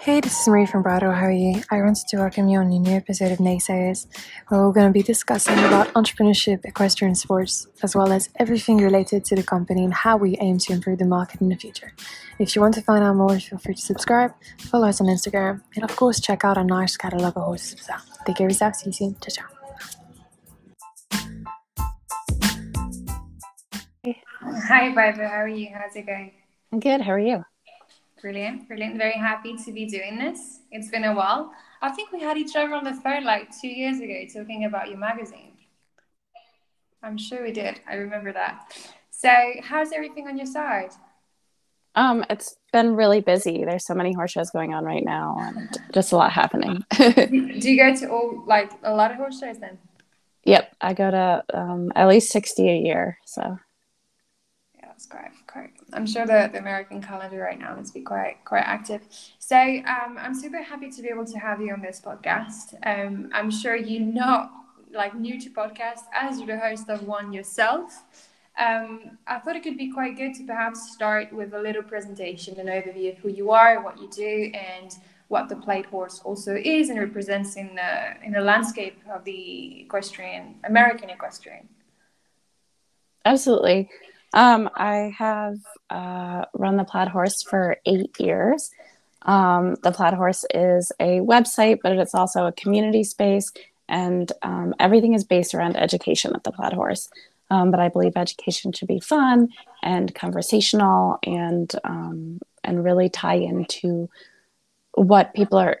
Hey, 0.00 0.18
this 0.22 0.40
is 0.40 0.48
Marie 0.48 0.64
from 0.64 0.82
Brado. 0.82 1.14
How 1.14 1.26
are 1.26 1.30
you? 1.30 1.62
I 1.70 1.82
wanted 1.82 2.08
to 2.08 2.16
welcome 2.16 2.48
you 2.48 2.58
on 2.58 2.72
a 2.72 2.78
new 2.78 2.96
episode 2.96 3.32
of 3.32 3.38
Naysayers, 3.38 4.06
where 4.48 4.62
we're 4.62 4.72
going 4.72 4.86
to 4.86 4.92
be 4.94 5.02
discussing 5.02 5.58
about 5.58 5.88
entrepreneurship, 5.88 6.64
equestrian 6.64 7.14
sports, 7.14 7.66
as 7.82 7.94
well 7.94 8.10
as 8.10 8.30
everything 8.38 8.78
related 8.78 9.26
to 9.26 9.36
the 9.36 9.42
company 9.42 9.84
and 9.84 9.92
how 9.92 10.16
we 10.16 10.38
aim 10.40 10.56
to 10.56 10.72
improve 10.72 11.00
the 11.00 11.04
market 11.04 11.42
in 11.42 11.50
the 11.50 11.54
future. 11.54 11.92
If 12.38 12.56
you 12.56 12.62
want 12.62 12.72
to 12.76 12.80
find 12.80 13.04
out 13.04 13.14
more, 13.14 13.38
feel 13.38 13.58
free 13.58 13.74
to 13.74 13.82
subscribe, 13.82 14.32
follow 14.70 14.88
us 14.88 15.02
on 15.02 15.06
Instagram, 15.06 15.60
and 15.74 15.84
of 15.84 15.94
course, 15.94 16.18
check 16.18 16.46
out 16.46 16.56
our 16.56 16.64
nice 16.64 16.96
catalog 16.96 17.36
of 17.36 17.42
horses. 17.42 17.82
So, 17.82 17.92
take 18.24 18.36
care 18.36 18.46
of 18.46 18.52
yourself. 18.52 18.76
See 18.76 18.86
you 18.86 18.92
soon. 18.94 19.16
Ciao, 19.20 19.44
ciao. 19.44 19.48
Hi, 24.66 24.94
Barbara. 24.94 25.28
How 25.28 25.42
are 25.42 25.48
you? 25.48 25.68
How's 25.74 25.94
it 25.94 26.06
going? 26.06 26.32
I'm 26.72 26.80
good. 26.80 27.02
How 27.02 27.12
are 27.12 27.18
you? 27.18 27.44
Brilliant, 28.20 28.68
brilliant. 28.68 28.98
Very 28.98 29.18
happy 29.18 29.56
to 29.64 29.72
be 29.72 29.86
doing 29.86 30.18
this. 30.18 30.60
It's 30.70 30.88
been 30.88 31.04
a 31.04 31.14
while. 31.14 31.52
I 31.80 31.90
think 31.90 32.12
we 32.12 32.20
had 32.20 32.36
each 32.36 32.54
other 32.54 32.74
on 32.74 32.84
the 32.84 32.94
phone 32.94 33.24
like 33.24 33.48
two 33.60 33.68
years 33.68 34.00
ago 34.00 34.24
talking 34.32 34.64
about 34.64 34.88
your 34.88 34.98
magazine. 34.98 35.52
I'm 37.02 37.16
sure 37.16 37.42
we 37.42 37.52
did. 37.52 37.80
I 37.88 37.94
remember 37.94 38.32
that. 38.32 38.76
So, 39.10 39.30
how's 39.62 39.92
everything 39.92 40.28
on 40.28 40.36
your 40.36 40.46
side? 40.46 40.90
Um, 41.94 42.24
it's 42.30 42.56
been 42.72 42.94
really 42.94 43.20
busy. 43.20 43.64
There's 43.64 43.86
so 43.86 43.94
many 43.94 44.12
horse 44.12 44.30
shows 44.30 44.50
going 44.50 44.74
on 44.74 44.84
right 44.84 45.04
now, 45.04 45.36
and 45.40 45.76
just 45.92 46.12
a 46.12 46.16
lot 46.16 46.30
happening. 46.32 46.84
Do 46.98 47.70
you 47.70 47.76
go 47.76 47.94
to 47.94 48.10
all 48.10 48.44
like 48.46 48.70
a 48.82 48.94
lot 48.94 49.10
of 49.10 49.16
horse 49.16 49.40
shows 49.40 49.58
then? 49.58 49.78
Yep, 50.44 50.76
I 50.80 50.94
go 50.94 51.10
to 51.10 51.44
um, 51.52 51.92
at 51.96 52.06
least 52.06 52.30
sixty 52.30 52.68
a 52.68 52.76
year. 52.78 53.18
So 53.26 53.58
yeah, 54.76 54.86
that's 54.86 55.06
great. 55.06 55.32
I'm 55.92 56.06
sure 56.06 56.26
the, 56.26 56.50
the 56.52 56.58
American 56.58 57.02
calendar 57.02 57.40
right 57.40 57.58
now 57.58 57.74
must 57.74 57.94
be 57.94 58.00
quite 58.00 58.44
quite 58.44 58.64
active. 58.64 59.02
So 59.38 59.56
um, 59.56 60.18
I'm 60.18 60.34
super 60.34 60.62
happy 60.62 60.90
to 60.90 61.02
be 61.02 61.08
able 61.08 61.26
to 61.26 61.38
have 61.38 61.60
you 61.60 61.72
on 61.72 61.80
this 61.82 62.00
podcast. 62.04 62.74
Um, 62.84 63.30
I'm 63.32 63.50
sure 63.50 63.76
you're 63.76 64.00
not 64.00 64.50
like 64.92 65.14
new 65.14 65.40
to 65.40 65.50
podcasts 65.50 66.04
as 66.14 66.38
you're 66.38 66.46
the 66.46 66.58
host 66.58 66.88
of 66.88 67.06
one 67.06 67.32
yourself. 67.32 68.04
Um, 68.58 69.18
I 69.26 69.38
thought 69.38 69.56
it 69.56 69.62
could 69.62 69.78
be 69.78 69.92
quite 69.92 70.16
good 70.16 70.34
to 70.34 70.44
perhaps 70.44 70.92
start 70.92 71.32
with 71.32 71.54
a 71.54 71.60
little 71.60 71.82
presentation, 71.82 72.58
an 72.58 72.66
overview 72.66 73.12
of 73.12 73.18
who 73.18 73.28
you 73.28 73.52
are, 73.52 73.82
what 73.82 73.98
you 73.98 74.08
do, 74.10 74.52
and 74.54 74.92
what 75.28 75.48
the 75.48 75.56
Plaid 75.56 75.86
Horse 75.86 76.20
also 76.24 76.56
is 76.56 76.90
and 76.90 76.98
represents 76.98 77.56
in 77.56 77.76
the 77.76 78.26
in 78.26 78.32
the 78.32 78.40
landscape 78.40 78.98
of 79.14 79.24
the 79.24 79.82
equestrian 79.82 80.56
American 80.64 81.08
equestrian. 81.08 81.68
Absolutely. 83.24 83.88
Um, 84.32 84.70
I 84.74 85.14
have 85.18 85.58
uh, 85.88 86.44
run 86.54 86.76
the 86.76 86.84
Plaid 86.84 87.08
Horse 87.08 87.42
for 87.42 87.76
eight 87.86 88.18
years. 88.18 88.70
Um, 89.22 89.76
the 89.82 89.92
Plaid 89.92 90.14
Horse 90.14 90.44
is 90.54 90.92
a 91.00 91.20
website, 91.20 91.78
but 91.82 91.92
it's 91.92 92.14
also 92.14 92.46
a 92.46 92.52
community 92.52 93.04
space, 93.04 93.52
and 93.88 94.30
um, 94.42 94.74
everything 94.78 95.14
is 95.14 95.24
based 95.24 95.54
around 95.54 95.76
education 95.76 96.34
at 96.34 96.44
the 96.44 96.52
Plaid 96.52 96.72
Horse. 96.72 97.10
Um, 97.50 97.72
but 97.72 97.80
I 97.80 97.88
believe 97.88 98.12
education 98.16 98.72
should 98.72 98.86
be 98.88 99.00
fun 99.00 99.48
and 99.82 100.14
conversational, 100.14 101.18
and 101.24 101.70
um, 101.84 102.40
and 102.62 102.84
really 102.84 103.08
tie 103.08 103.34
into 103.34 104.08
what 104.94 105.34
people 105.34 105.58
are 105.58 105.78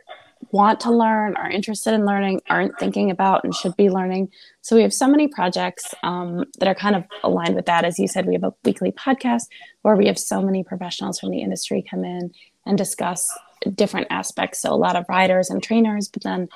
want 0.52 0.80
to 0.80 0.90
learn, 0.90 1.36
are 1.36 1.50
interested 1.50 1.94
in 1.94 2.04
learning, 2.04 2.40
aren't 2.48 2.78
thinking 2.78 3.10
about, 3.10 3.44
and 3.44 3.54
should 3.54 3.76
be 3.76 3.90
learning. 3.90 4.30
So 4.62 4.74
we 4.74 4.82
have 4.82 4.92
so 4.92 5.06
many 5.06 5.28
projects 5.28 5.94
um, 6.02 6.44
that 6.58 6.68
are 6.68 6.74
kind 6.74 6.96
of 6.96 7.04
aligned 7.22 7.54
with 7.54 7.66
that. 7.66 7.84
As 7.84 7.98
you 7.98 8.08
said, 8.08 8.26
we 8.26 8.34
have 8.34 8.44
a 8.44 8.54
weekly 8.64 8.92
podcast 8.92 9.44
where 9.82 9.96
we 9.96 10.06
have 10.06 10.18
so 10.18 10.42
many 10.42 10.64
professionals 10.64 11.20
from 11.20 11.30
the 11.30 11.42
industry 11.42 11.84
come 11.88 12.04
in 12.04 12.32
and 12.66 12.76
discuss 12.76 13.30
different 13.74 14.06
aspects. 14.10 14.62
So 14.62 14.72
a 14.72 14.74
lot 14.74 14.96
of 14.96 15.06
riders 15.08 15.50
and 15.50 15.62
trainers, 15.62 16.08
but 16.08 16.22
then 16.22 16.48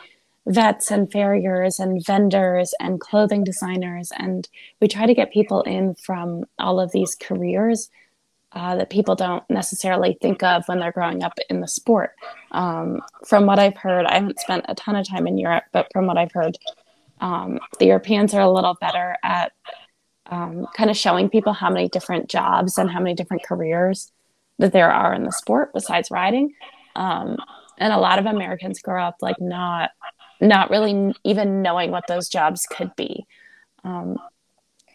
vets 0.46 0.90
and 0.90 1.10
farriers 1.10 1.78
and 1.78 2.04
vendors 2.04 2.74
and 2.80 3.00
clothing 3.00 3.44
designers. 3.44 4.10
And 4.18 4.48
we 4.80 4.88
try 4.88 5.06
to 5.06 5.14
get 5.14 5.32
people 5.32 5.62
in 5.62 5.94
from 5.94 6.44
all 6.58 6.80
of 6.80 6.92
these 6.92 7.14
careers 7.14 7.90
uh, 8.54 8.76
that 8.76 8.90
people 8.90 9.14
don't 9.14 9.42
necessarily 9.50 10.16
think 10.22 10.42
of 10.42 10.62
when 10.66 10.78
they're 10.78 10.92
growing 10.92 11.24
up 11.24 11.38
in 11.50 11.60
the 11.60 11.68
sport. 11.68 12.12
Um, 12.52 13.02
from 13.26 13.46
what 13.46 13.58
I've 13.58 13.76
heard, 13.76 14.06
I 14.06 14.14
haven't 14.14 14.38
spent 14.38 14.64
a 14.68 14.74
ton 14.74 14.96
of 14.96 15.08
time 15.08 15.26
in 15.26 15.38
Europe, 15.38 15.64
but 15.72 15.88
from 15.92 16.06
what 16.06 16.16
I've 16.16 16.32
heard, 16.32 16.56
um, 17.20 17.58
the 17.78 17.86
Europeans 17.86 18.32
are 18.32 18.42
a 18.42 18.50
little 18.50 18.76
better 18.80 19.16
at 19.24 19.52
um, 20.26 20.66
kind 20.76 20.88
of 20.88 20.96
showing 20.96 21.28
people 21.28 21.52
how 21.52 21.68
many 21.68 21.88
different 21.88 22.28
jobs 22.28 22.78
and 22.78 22.90
how 22.90 23.00
many 23.00 23.14
different 23.14 23.42
careers 23.42 24.12
that 24.58 24.72
there 24.72 24.90
are 24.90 25.12
in 25.12 25.24
the 25.24 25.32
sport 25.32 25.72
besides 25.74 26.10
riding. 26.10 26.54
Um, 26.96 27.36
and 27.78 27.92
a 27.92 27.98
lot 27.98 28.18
of 28.18 28.26
Americans 28.26 28.80
grow 28.80 29.02
up 29.02 29.16
like 29.20 29.40
not 29.40 29.90
not 30.40 30.70
really 30.70 31.14
even 31.24 31.62
knowing 31.62 31.90
what 31.90 32.06
those 32.06 32.28
jobs 32.28 32.66
could 32.70 32.94
be. 32.96 33.24
Um, 33.82 34.18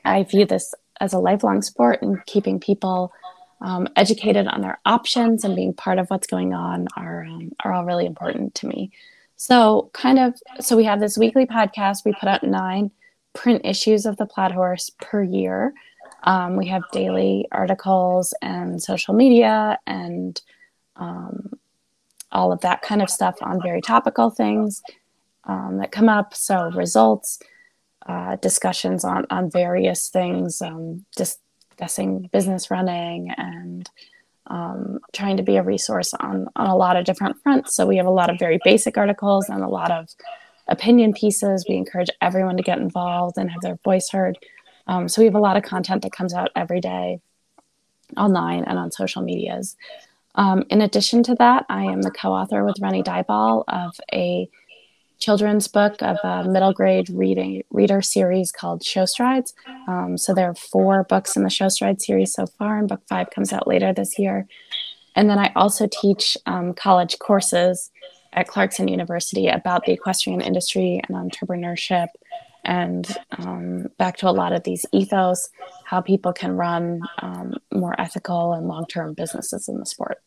I 0.06 0.24
view 0.24 0.46
this 0.46 0.74
as 1.00 1.14
a 1.14 1.20
lifelong 1.20 1.62
sport 1.62 2.02
and 2.02 2.24
keeping 2.26 2.60
people 2.60 3.12
um, 3.62 3.88
educated 3.96 4.48
on 4.48 4.62
their 4.62 4.80
options 4.86 5.44
and 5.44 5.56
being 5.56 5.74
part 5.74 6.00
of 6.00 6.10
what's 6.10 6.28
going 6.28 6.54
on 6.54 6.88
are 6.96 7.26
um, 7.26 7.52
are 7.64 7.74
all 7.74 7.86
really 7.86 8.06
important 8.06 8.56
to 8.56 8.68
me. 8.68 8.92
So, 9.42 9.90
kind 9.94 10.20
of, 10.20 10.34
so 10.60 10.76
we 10.76 10.84
have 10.84 11.00
this 11.00 11.18
weekly 11.18 11.46
podcast. 11.46 12.04
We 12.04 12.12
put 12.12 12.28
out 12.28 12.44
nine 12.44 12.92
print 13.34 13.62
issues 13.64 14.06
of 14.06 14.18
the 14.18 14.26
Plaid 14.26 14.52
Horse 14.52 14.92
per 15.02 15.24
year. 15.24 15.74
Um, 16.24 16.58
we 16.58 16.68
have 16.68 16.84
daily 16.92 17.48
articles 17.54 18.34
and 18.42 18.84
social 18.84 19.14
media 19.14 19.80
and 19.88 20.40
um, 20.98 21.54
all 22.34 22.52
of 22.52 22.60
that 22.62 22.82
kind 22.82 23.02
of 23.02 23.10
stuff 23.10 23.38
on 23.42 23.62
very 23.62 23.82
topical 23.82 24.30
things 24.30 24.84
um, 25.46 25.78
that 25.78 25.94
come 25.94 26.10
up. 26.10 26.34
So, 26.36 26.72
results, 26.72 27.40
uh, 28.06 28.36
discussions 28.38 29.06
on 29.06 29.26
on 29.30 29.50
various 29.50 30.10
things, 30.10 30.62
um, 30.62 31.06
just 31.18 31.40
business 32.32 32.72
running 32.72 33.32
and 33.38 33.90
um, 34.48 35.00
trying 35.14 35.38
to 35.38 35.44
be 35.44 35.58
a 35.58 35.64
resource 35.64 36.14
on, 36.14 36.48
on 36.56 36.68
a 36.68 36.76
lot 36.76 36.98
of 36.98 37.06
different 37.06 37.38
fronts. 37.44 37.76
So 37.76 37.86
we 37.86 37.98
have 37.98 38.06
a 38.06 38.12
lot 38.12 38.30
of 38.30 38.40
very 38.40 38.60
basic 38.64 38.98
articles 38.98 39.48
and 39.50 39.64
a 39.64 39.68
lot 39.68 39.92
of 39.92 40.10
opinion 40.68 41.14
pieces. 41.14 41.66
We 41.70 41.76
encourage 41.76 42.10
everyone 42.22 42.58
to 42.58 42.64
get 42.64 42.80
involved 42.80 43.38
and 43.38 43.50
have 43.52 43.62
their 43.62 43.78
voice 43.84 44.10
heard. 44.10 44.38
Um, 44.88 45.08
so 45.08 45.22
we 45.22 45.26
have 45.26 45.36
a 45.36 45.40
lot 45.40 45.58
of 45.58 45.64
content 45.64 46.02
that 46.02 46.12
comes 46.12 46.34
out 46.34 46.52
every 46.56 46.82
day 46.82 47.20
online 48.18 48.64
and 48.64 48.80
on 48.80 48.92
social 48.92 49.22
medias. 49.22 49.76
Um, 50.36 50.64
in 50.70 50.82
addition 50.82 51.22
to 51.24 51.36
that, 51.36 51.66
I 51.70 51.84
am 51.84 52.02
the 52.02 52.12
co-author 52.12 52.64
with 52.64 52.80
Rennie 52.82 53.04
Dyball 53.04 53.64
of 53.68 54.00
a 54.14 54.50
children's 55.20 55.68
book 55.68 56.02
of 56.02 56.18
a 56.24 56.44
middle 56.46 56.74
grade 56.74 57.10
reading 57.10 57.64
reader 57.70 58.02
series 58.02 58.52
called 58.52 58.84
Show 58.84 59.06
Strides. 59.06 59.54
Um, 59.88 60.18
so 60.18 60.34
there 60.34 60.50
are 60.50 60.56
four 60.56 61.04
books 61.04 61.36
in 61.36 61.44
the 61.44 61.50
Show 61.50 61.70
Strides 61.70 62.06
series 62.06 62.34
so 62.34 62.48
far, 62.48 62.78
and 62.78 62.88
book 62.88 63.02
five 63.08 63.30
comes 63.30 63.54
out 63.54 63.68
later 63.68 63.94
this 63.94 64.18
year. 64.18 64.48
And 65.16 65.30
then 65.30 65.38
I 65.38 65.52
also 65.56 65.88
teach 65.92 66.38
um, 66.46 66.74
college 66.74 67.20
courses 67.20 67.92
at 68.34 68.48
Clarkson 68.48 68.88
University 68.88 69.48
about 69.48 69.86
the 69.86 69.92
equestrian 69.92 70.42
industry 70.42 71.02
and 71.08 71.32
entrepreneurship, 71.32 72.08
and 72.64 73.18
um, 73.38 73.88
back 73.98 74.18
to 74.18 74.30
a 74.30 74.32
lot 74.32 74.54
of 74.54 74.64
these 74.64 74.86
ethos, 74.92 75.50
how 75.86 76.00
people 76.02 76.32
can 76.32 76.56
run 76.56 77.02
um, 77.22 77.56
more 77.74 78.00
ethical 78.00 78.54
and 78.54 78.68
long 78.68 78.86
term 78.88 79.14
businesses 79.14 79.68
in 79.68 79.80
the 79.80 79.86
sport. 79.86 80.22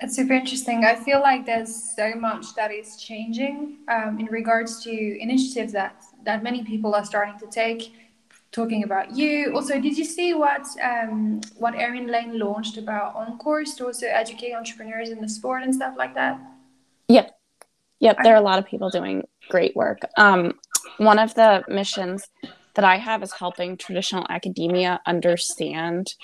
That's 0.00 0.16
super 0.16 0.32
interesting. 0.32 0.84
I 0.84 0.96
feel 0.96 1.20
like 1.20 1.46
there's 1.46 1.94
so 1.94 2.14
much 2.16 2.54
that 2.56 2.72
is 2.72 2.96
changing 2.96 3.78
um, 3.88 4.18
in 4.18 4.26
regards 4.26 4.82
to 4.84 5.22
initiatives 5.22 5.72
that 5.72 6.02
that 6.24 6.42
many 6.42 6.64
people 6.64 6.94
are 6.94 7.04
starting 7.04 7.38
to 7.38 7.46
take. 7.46 7.92
Talking 8.50 8.84
about 8.84 9.16
you, 9.16 9.52
also, 9.52 9.80
did 9.80 9.98
you 9.98 10.04
see 10.04 10.32
what 10.32 10.64
um, 10.80 11.40
what 11.56 11.74
Erin 11.74 12.06
Lane 12.06 12.38
launched 12.38 12.76
about 12.76 13.16
OnCourse 13.16 13.76
to 13.78 13.86
also 13.86 14.06
educate 14.06 14.52
entrepreneurs 14.52 15.10
in 15.10 15.20
the 15.20 15.28
sport 15.28 15.64
and 15.64 15.74
stuff 15.74 15.94
like 15.98 16.14
that? 16.14 16.40
Yep, 17.08 17.36
yep. 17.98 18.16
There 18.22 18.32
are 18.32 18.38
a 18.38 18.40
lot 18.40 18.60
of 18.60 18.64
people 18.64 18.90
doing 18.90 19.24
great 19.48 19.74
work. 19.74 19.98
Um, 20.18 20.52
one 20.98 21.18
of 21.18 21.34
the 21.34 21.64
missions 21.66 22.28
that 22.74 22.84
I 22.84 22.96
have 22.96 23.24
is 23.24 23.32
helping 23.32 23.76
traditional 23.76 24.24
academia 24.28 25.00
understand 25.04 26.14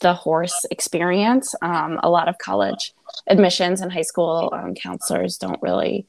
the 0.00 0.14
horse 0.14 0.66
experience. 0.70 1.54
Um, 1.62 1.98
a 2.02 2.10
lot 2.10 2.28
of 2.28 2.38
college 2.38 2.94
admissions 3.28 3.80
and 3.80 3.92
high 3.92 4.02
school 4.02 4.50
um, 4.52 4.74
counselors 4.74 5.38
don't 5.38 5.62
really 5.62 6.06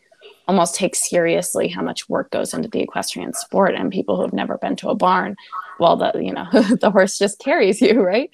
almost 0.47 0.75
take 0.75 0.95
seriously 0.95 1.67
how 1.67 1.81
much 1.81 2.07
work 2.09 2.31
goes 2.31 2.53
into 2.53 2.69
the 2.69 2.81
equestrian 2.81 3.33
sport 3.33 3.75
and 3.75 3.91
people 3.91 4.15
who 4.15 4.21
have 4.21 4.33
never 4.33 4.57
been 4.57 4.75
to 4.75 4.89
a 4.89 4.95
barn 4.95 5.35
well 5.79 5.95
the 5.95 6.11
you 6.15 6.33
know 6.33 6.45
the 6.81 6.91
horse 6.91 7.17
just 7.17 7.39
carries 7.39 7.81
you 7.81 8.01
right 8.01 8.31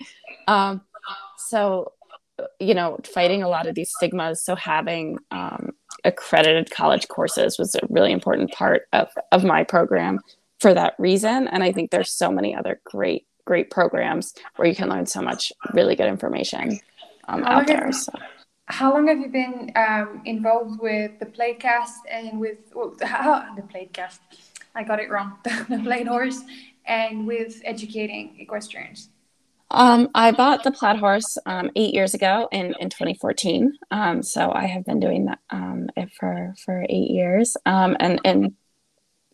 um, 0.48 0.82
so 1.38 1.92
you 2.60 2.74
know 2.74 3.00
fighting 3.14 3.44
a 3.44 3.48
lot 3.48 3.68
of 3.68 3.76
these 3.76 3.92
stigmas 3.92 4.44
so 4.44 4.56
having 4.56 5.18
um, 5.32 5.72
accredited 6.04 6.72
college 6.72 7.08
courses 7.08 7.58
was 7.58 7.76
a 7.76 7.80
really 7.90 8.12
important 8.12 8.52
part 8.52 8.88
of, 8.94 9.08
of 9.32 9.44
my 9.44 9.64
program 9.64 10.20
for 10.60 10.74
that 10.74 10.96
reason 10.98 11.48
and 11.48 11.64
i 11.64 11.72
think 11.72 11.92
there's 11.92 12.12
so 12.12 12.32
many 12.32 12.56
other 12.56 12.80
great 12.86 13.26
great 13.46 13.70
programs 13.70 14.34
where 14.56 14.68
you 14.68 14.76
can 14.76 14.90
learn 14.90 15.06
so 15.06 15.22
much 15.22 15.52
really 15.74 15.96
good 15.96 16.08
information 16.08 16.80
um, 17.28 17.44
out 17.44 17.68
there. 17.68 17.92
So. 17.92 18.12
how 18.68 18.94
long 18.94 19.08
have 19.08 19.20
you 19.20 19.30
been 19.30 19.72
um, 19.76 20.22
involved 20.26 20.80
with 20.80 21.20
the 21.20 21.26
Playcast 21.26 22.00
and 22.10 22.40
with 22.40 22.58
well, 22.74 22.96
how, 23.02 23.54
the 23.56 23.62
Playcast? 23.62 24.20
I 24.76 24.84
got 24.84 25.00
it 25.00 25.10
wrong. 25.10 25.38
the 25.44 25.80
Played 25.84 26.08
Horse 26.08 26.42
and 26.86 27.28
with 27.28 27.62
educating 27.64 28.36
equestrians. 28.40 29.10
Um, 29.72 30.10
I 30.14 30.32
bought 30.32 30.64
the 30.64 30.72
Plaid 30.72 31.00
Horse 31.00 31.38
um, 31.48 31.72
eight 31.76 31.94
years 31.96 32.14
ago 32.14 32.48
in, 32.52 32.76
in 32.80 32.90
2014. 32.90 33.74
Um, 33.90 34.22
so 34.22 34.52
I 34.52 34.66
have 34.68 34.86
been 34.86 35.00
doing 35.00 35.26
that 35.26 35.40
um, 35.50 35.90
for 36.20 36.54
for 36.64 36.86
eight 36.90 37.10
years. 37.10 37.58
Um, 37.66 37.98
and 38.00 38.22
and 38.24 38.54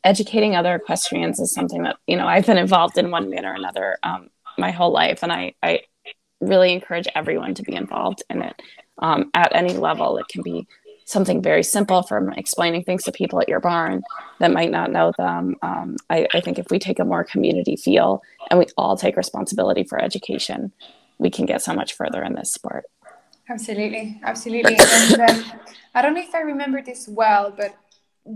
educating 0.04 0.56
other 0.56 0.76
equestrians 0.76 1.40
is 1.40 1.54
something 1.54 1.84
that 1.84 1.98
you 2.08 2.16
know 2.16 2.28
I've 2.28 2.46
been 2.46 2.58
involved 2.58 2.98
in 2.98 3.12
one 3.12 3.30
way 3.30 3.40
or 3.44 3.54
another 3.54 3.98
um, 4.04 4.30
my 4.58 4.72
whole 4.72 4.92
life, 4.92 5.24
and 5.24 5.32
I 5.32 5.54
I 5.64 5.82
really 6.42 6.74
encourage 6.74 7.08
everyone 7.16 7.54
to 7.56 7.64
be 7.64 7.76
involved 7.76 8.24
in 8.30 8.42
it 8.42 8.62
at 9.02 9.56
any 9.56 9.74
level. 9.74 10.18
It 10.18 10.28
can 10.30 10.42
be 10.42 10.68
something 11.10 11.42
very 11.42 11.64
simple 11.64 12.04
from 12.04 12.32
explaining 12.34 12.84
things 12.84 13.04
to 13.04 13.12
people 13.12 13.42
at 13.42 13.50
your 13.50 13.60
barn 13.60 14.04
that 14.40 14.52
might 14.52 14.70
not 14.70 14.92
know 14.92 15.12
them. 15.18 15.56
Um, 15.64 15.98
I, 16.10 16.28
I, 16.36 16.40
think 16.40 16.60
if 16.60 16.68
we 16.70 16.78
take 16.78 17.00
a 17.00 17.06
more 17.06 17.24
community 17.24 17.76
feel 17.76 18.22
and 18.52 18.60
we 18.60 18.68
all 18.78 18.96
take 18.96 19.18
responsibility 19.18 19.84
for 19.84 20.00
education, 20.00 20.72
we 21.18 21.32
can 21.32 21.48
get 21.48 21.64
so 21.64 21.74
much 21.74 21.94
further 21.94 22.22
in 22.22 22.36
this 22.36 22.54
sport. 22.54 22.86
Absolutely, 23.50 24.22
absolutely. 24.24 24.78
and 24.80 25.22
um, 25.22 25.44
I 25.96 26.04
don't 26.04 26.14
know 26.14 26.22
if 26.22 26.36
I 26.36 26.42
remember 26.42 26.84
this 26.84 27.08
well, 27.08 27.52
but 27.58 27.76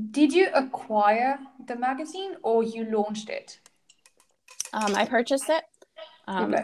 did 0.09 0.33
you 0.33 0.49
acquire 0.55 1.37
the 1.67 1.75
magazine 1.75 2.35
or 2.43 2.63
you 2.63 2.85
launched 2.85 3.29
it? 3.29 3.59
Um, 4.73 4.95
I 4.95 5.05
purchased 5.05 5.49
it. 5.49 5.63
Um, 6.27 6.55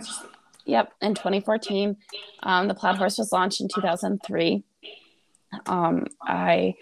yep, 0.66 0.94
in 1.02 1.16
2014. 1.16 1.98
Um, 2.44 2.68
the 2.68 2.74
Plaid 2.74 2.96
Horse 2.96 3.18
was 3.18 3.32
launched 3.32 3.62
in 3.62 3.68
2003 3.68 4.64
um, 5.66 6.06
I 6.22 6.76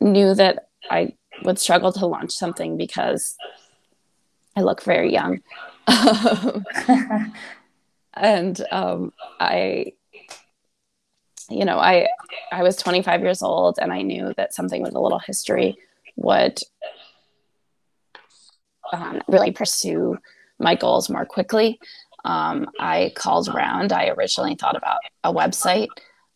knew 0.00 0.34
that 0.34 0.68
I 0.90 1.14
would 1.42 1.58
struggle 1.58 1.92
to 1.92 2.06
launch 2.06 2.32
something 2.32 2.76
because 2.76 3.36
I 4.56 4.62
look 4.62 4.82
very 4.82 5.12
young. 5.12 5.40
and 8.14 8.60
um, 8.70 9.12
I, 9.40 9.92
you 11.48 11.64
know, 11.64 11.78
I 11.78 12.08
I 12.50 12.62
was 12.62 12.76
25 12.76 13.22
years 13.22 13.42
old, 13.42 13.78
and 13.80 13.92
I 13.92 14.02
knew 14.02 14.32
that 14.36 14.54
something 14.54 14.82
with 14.82 14.94
a 14.94 15.00
little 15.00 15.20
history 15.20 15.76
would 16.16 16.58
um, 18.92 19.20
really 19.28 19.52
pursue 19.52 20.18
my 20.58 20.74
goals 20.74 21.10
more 21.10 21.24
quickly. 21.24 21.78
Um, 22.24 22.68
I 22.80 23.12
called 23.14 23.48
around. 23.48 23.92
I 23.92 24.08
originally 24.08 24.56
thought 24.56 24.76
about 24.76 24.98
a 25.22 25.32
website. 25.32 25.88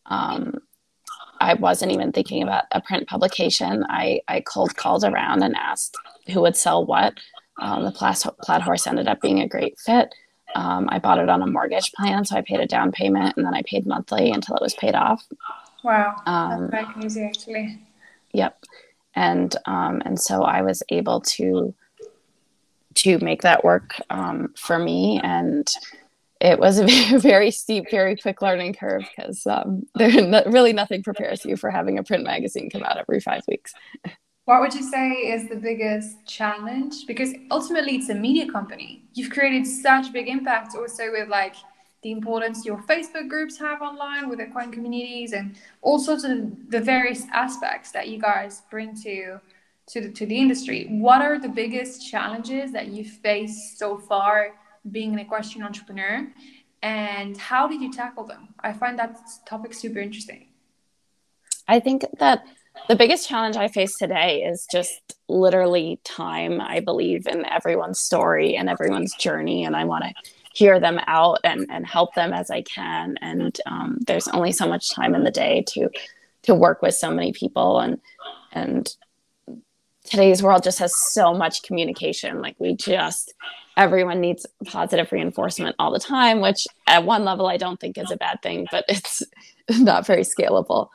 Um, 0.06 0.60
I 1.40 1.54
wasn't 1.54 1.92
even 1.92 2.12
thinking 2.12 2.42
about 2.42 2.64
a 2.70 2.80
print 2.80 3.08
publication. 3.08 3.84
I, 3.88 4.20
I 4.28 4.40
cold 4.40 4.76
called 4.76 5.04
around 5.04 5.42
and 5.42 5.56
asked 5.56 5.96
who 6.28 6.42
would 6.42 6.56
sell 6.56 6.84
what. 6.84 7.14
Um, 7.60 7.84
the 7.84 7.90
plaid, 7.90 8.16
plaid 8.42 8.62
horse 8.62 8.86
ended 8.86 9.08
up 9.08 9.20
being 9.20 9.40
a 9.40 9.48
great 9.48 9.78
fit. 9.78 10.14
Um, 10.54 10.88
I 10.90 10.98
bought 10.98 11.18
it 11.18 11.28
on 11.28 11.42
a 11.42 11.46
mortgage 11.46 11.92
plan, 11.92 12.24
so 12.24 12.36
I 12.36 12.42
paid 12.42 12.60
a 12.60 12.66
down 12.66 12.92
payment 12.92 13.36
and 13.36 13.46
then 13.46 13.54
I 13.54 13.62
paid 13.62 13.86
monthly 13.86 14.30
until 14.30 14.56
it 14.56 14.62
was 14.62 14.74
paid 14.74 14.94
off. 14.94 15.26
Wow, 15.82 16.16
um, 16.26 16.68
that's 16.70 16.92
very 16.92 17.06
easy 17.06 17.22
actually. 17.22 17.78
Yep, 18.32 18.64
and 19.14 19.54
um, 19.66 20.02
and 20.04 20.20
so 20.20 20.42
I 20.42 20.62
was 20.62 20.82
able 20.90 21.20
to 21.20 21.74
to 22.94 23.18
make 23.20 23.42
that 23.42 23.64
work 23.64 23.94
um, 24.10 24.52
for 24.56 24.78
me 24.78 25.20
and 25.22 25.70
it 26.40 26.58
was 26.58 26.78
a 26.78 26.86
very 27.18 27.50
steep, 27.50 27.90
very 27.90 28.16
quick 28.16 28.40
learning 28.42 28.74
curve 28.74 29.04
because 29.14 29.46
um, 29.46 29.86
there 29.94 30.10
really 30.46 30.72
nothing 30.72 31.02
prepares 31.02 31.44
you 31.44 31.56
for 31.56 31.70
having 31.70 31.98
a 31.98 32.02
print 32.02 32.24
magazine 32.24 32.70
come 32.70 32.82
out 32.82 32.96
every 32.96 33.20
five 33.20 33.42
weeks. 33.46 33.74
What 34.46 34.60
would 34.62 34.74
you 34.74 34.82
say 34.82 35.10
is 35.10 35.48
the 35.48 35.56
biggest 35.56 36.26
challenge? 36.26 37.06
Because 37.06 37.34
ultimately, 37.50 37.96
it's 37.96 38.08
a 38.08 38.14
media 38.14 38.50
company. 38.50 39.04
You've 39.12 39.30
created 39.30 39.66
such 39.66 40.12
big 40.12 40.28
impact 40.28 40.74
also 40.74 41.12
with 41.12 41.28
like 41.28 41.54
the 42.02 42.10
importance 42.10 42.64
your 42.64 42.78
Facebook 42.78 43.28
groups 43.28 43.58
have 43.58 43.82
online 43.82 44.28
with 44.28 44.40
equine 44.40 44.72
communities 44.72 45.34
and 45.34 45.54
all 45.82 45.98
sorts 45.98 46.24
of 46.24 46.70
the 46.70 46.80
various 46.80 47.26
aspects 47.32 47.92
that 47.92 48.08
you 48.08 48.18
guys 48.18 48.62
bring 48.70 49.00
to 49.02 49.38
to 49.90 50.00
the, 50.00 50.10
to 50.10 50.26
the 50.26 50.38
industry. 50.38 50.86
What 50.88 51.22
are 51.22 51.38
the 51.38 51.48
biggest 51.48 52.08
challenges 52.08 52.72
that 52.72 52.88
you've 52.88 53.08
faced 53.08 53.78
so 53.78 53.98
far 53.98 54.54
being 54.90 55.12
an 55.12 55.18
equestrian 55.18 55.66
entrepreneur 55.66 56.26
and 56.82 57.36
how 57.36 57.68
did 57.68 57.80
you 57.80 57.92
tackle 57.92 58.24
them 58.24 58.48
i 58.60 58.72
find 58.72 58.98
that 58.98 59.18
topic 59.46 59.74
super 59.74 59.98
interesting 59.98 60.46
i 61.68 61.78
think 61.78 62.04
that 62.18 62.44
the 62.88 62.96
biggest 62.96 63.28
challenge 63.28 63.56
i 63.56 63.68
face 63.68 63.98
today 63.98 64.42
is 64.42 64.66
just 64.70 65.16
literally 65.28 66.00
time 66.04 66.60
i 66.60 66.80
believe 66.80 67.26
in 67.26 67.44
everyone's 67.46 67.98
story 67.98 68.56
and 68.56 68.68
everyone's 68.68 69.14
journey 69.16 69.64
and 69.64 69.76
i 69.76 69.84
want 69.84 70.04
to 70.04 70.12
hear 70.52 70.80
them 70.80 70.98
out 71.06 71.38
and, 71.44 71.66
and 71.70 71.86
help 71.86 72.14
them 72.14 72.32
as 72.32 72.50
i 72.50 72.62
can 72.62 73.16
and 73.20 73.60
um, 73.66 73.98
there's 74.06 74.28
only 74.28 74.52
so 74.52 74.66
much 74.66 74.90
time 74.90 75.14
in 75.14 75.22
the 75.22 75.30
day 75.30 75.62
to 75.66 75.88
to 76.42 76.54
work 76.54 76.80
with 76.80 76.94
so 76.94 77.10
many 77.10 77.32
people 77.32 77.78
and 77.80 78.00
and 78.52 78.96
today's 80.10 80.42
world 80.42 80.62
just 80.62 80.78
has 80.80 80.94
so 80.94 81.32
much 81.32 81.62
communication 81.62 82.42
like 82.42 82.56
we 82.58 82.74
just 82.74 83.34
everyone 83.76 84.20
needs 84.20 84.44
positive 84.66 85.10
reinforcement 85.10 85.74
all 85.78 85.90
the 85.90 85.98
time, 85.98 86.40
which 86.40 86.66
at 86.86 87.04
one 87.04 87.24
level 87.24 87.46
I 87.46 87.56
don't 87.56 87.80
think 87.80 87.96
is 87.96 88.10
a 88.10 88.16
bad 88.16 88.42
thing, 88.42 88.66
but 88.70 88.84
it's 88.88 89.22
not 89.70 90.06
very 90.06 90.22
scalable. 90.22 90.88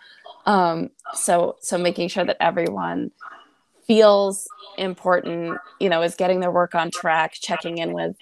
Um, 0.45 0.91
so 1.13 1.55
so 1.61 1.77
making 1.77 2.09
sure 2.09 2.25
that 2.25 2.37
everyone 2.39 3.11
feels 3.87 4.47
important, 4.77 5.57
you 5.79 5.89
know, 5.89 6.01
is 6.01 6.15
getting 6.15 6.41
their 6.41 6.51
work 6.51 6.75
on 6.75 6.91
track, 6.91 7.33
checking 7.33 7.77
in 7.77 7.93
with 7.93 8.15